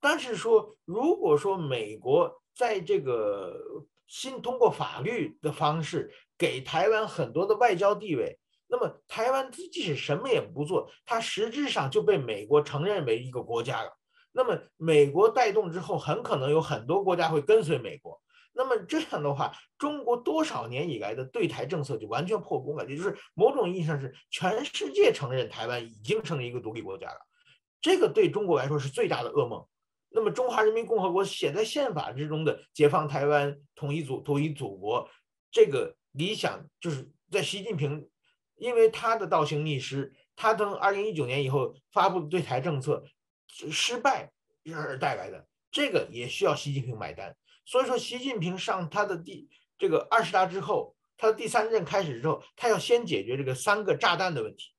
[0.00, 3.56] 但是说，如果说美国在这个
[4.08, 13.96] 新通过法律的方式给台湾很多的外交地位，那么台湾即使什么也不做，它实质上就被美国承认为一个国家了。
[14.36, 18.20] 那么美国带动之后，很可能有很多国家会跟随美国。
[18.52, 27.18] 那么这样的话，中国多少年以来的对台政策就完全破功了，也就是某种意义上是全世界承认台湾已经成为一个独立国家了。
[27.80, 29.66] 这个对中国来说是最大的噩梦。
[30.10, 35.08] 那么中华人民共和国写在宪法之中的解放台湾、统一祖统一祖国
[35.50, 38.06] 这个理想，就是在习近平
[38.56, 43.02] 因为他的倒行逆施，他从二零一九年以后发布的对台政策。
[43.70, 44.30] 失败
[44.74, 47.34] 而带来的，这个也需要习近平买单。
[47.64, 49.48] 所以说，习近平上他的第
[49.78, 54.72] 这个二十大之后，他的第三任开始之后，他要先解决这个三个炸弹的问题：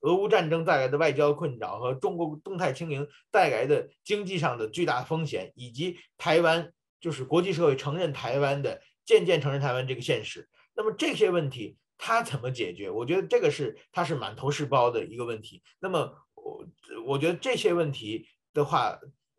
[0.00, 10.48] 俄乌战争带来的外交困扰和中国动态清零带来的经济上的巨大风险，以及台湾就是国际社会承认台湾的渐渐承认台湾这个现实。
[10.74, 12.90] 那么这些问题他怎么解决？
[12.90, 15.62] 我觉得这个是他是满头是包的一个问题。
[15.80, 16.23] 那么。
[16.44, 16.64] 我
[17.06, 18.96] 我觉得这些问题的话，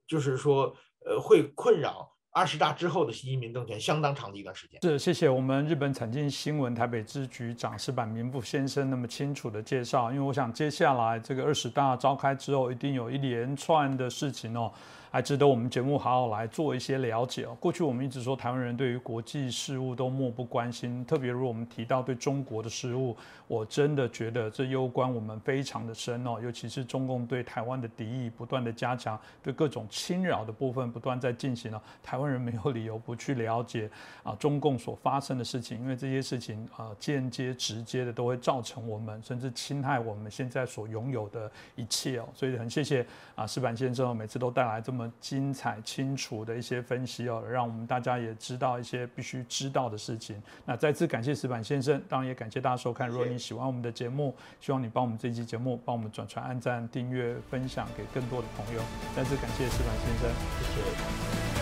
[0.08, 0.76] 就是说，
[1.06, 4.82] 呃，会困扰二十大之后的习近平政权相当长的一段时间。
[4.82, 10.12] 是，谢谢我们日本产经新闻台北支局长石板明步先生那么清楚的介绍。
[10.12, 14.72] 因为我想接下来这个二十大召开之后，一定有一连串的事情哦。
[15.16, 17.56] 还值得我们节目好好来做一些了解哦。
[17.58, 23.16] 过去我们一直说台湾人对于国际事务都漠不关心，特别如我们提到对中国的事务，
[23.48, 26.38] 我真的觉得这攸关我们非常的深哦。
[26.44, 31.82] 尤其是中共对台湾的敌意不断的加强，对各种侵扰的部分不断在进行了。
[32.04, 33.90] 台湾人没有理由不去了解
[34.22, 42.28] 啊中共所发生的事情，因为这些事情啊间接直接的都会造成我们甚至侵害我们现在所拥有的一切哦。
[42.34, 50.42] 所以很谢谢啊石板先生每次都带来这么精彩清楚的一些分析哦，让我们大家也知道一些必须知道的事情。
[50.66, 53.08] 那再次感谢石板先生，当然也感谢大家收看。
[53.08, 58.82] 如果你喜欢我们的节目，希望你帮我们这期节目帮我们转传、按赞、订阅、分享给更多的朋友。
[59.16, 60.30] 再次感谢石板先生，
[60.60, 61.55] 谢谢。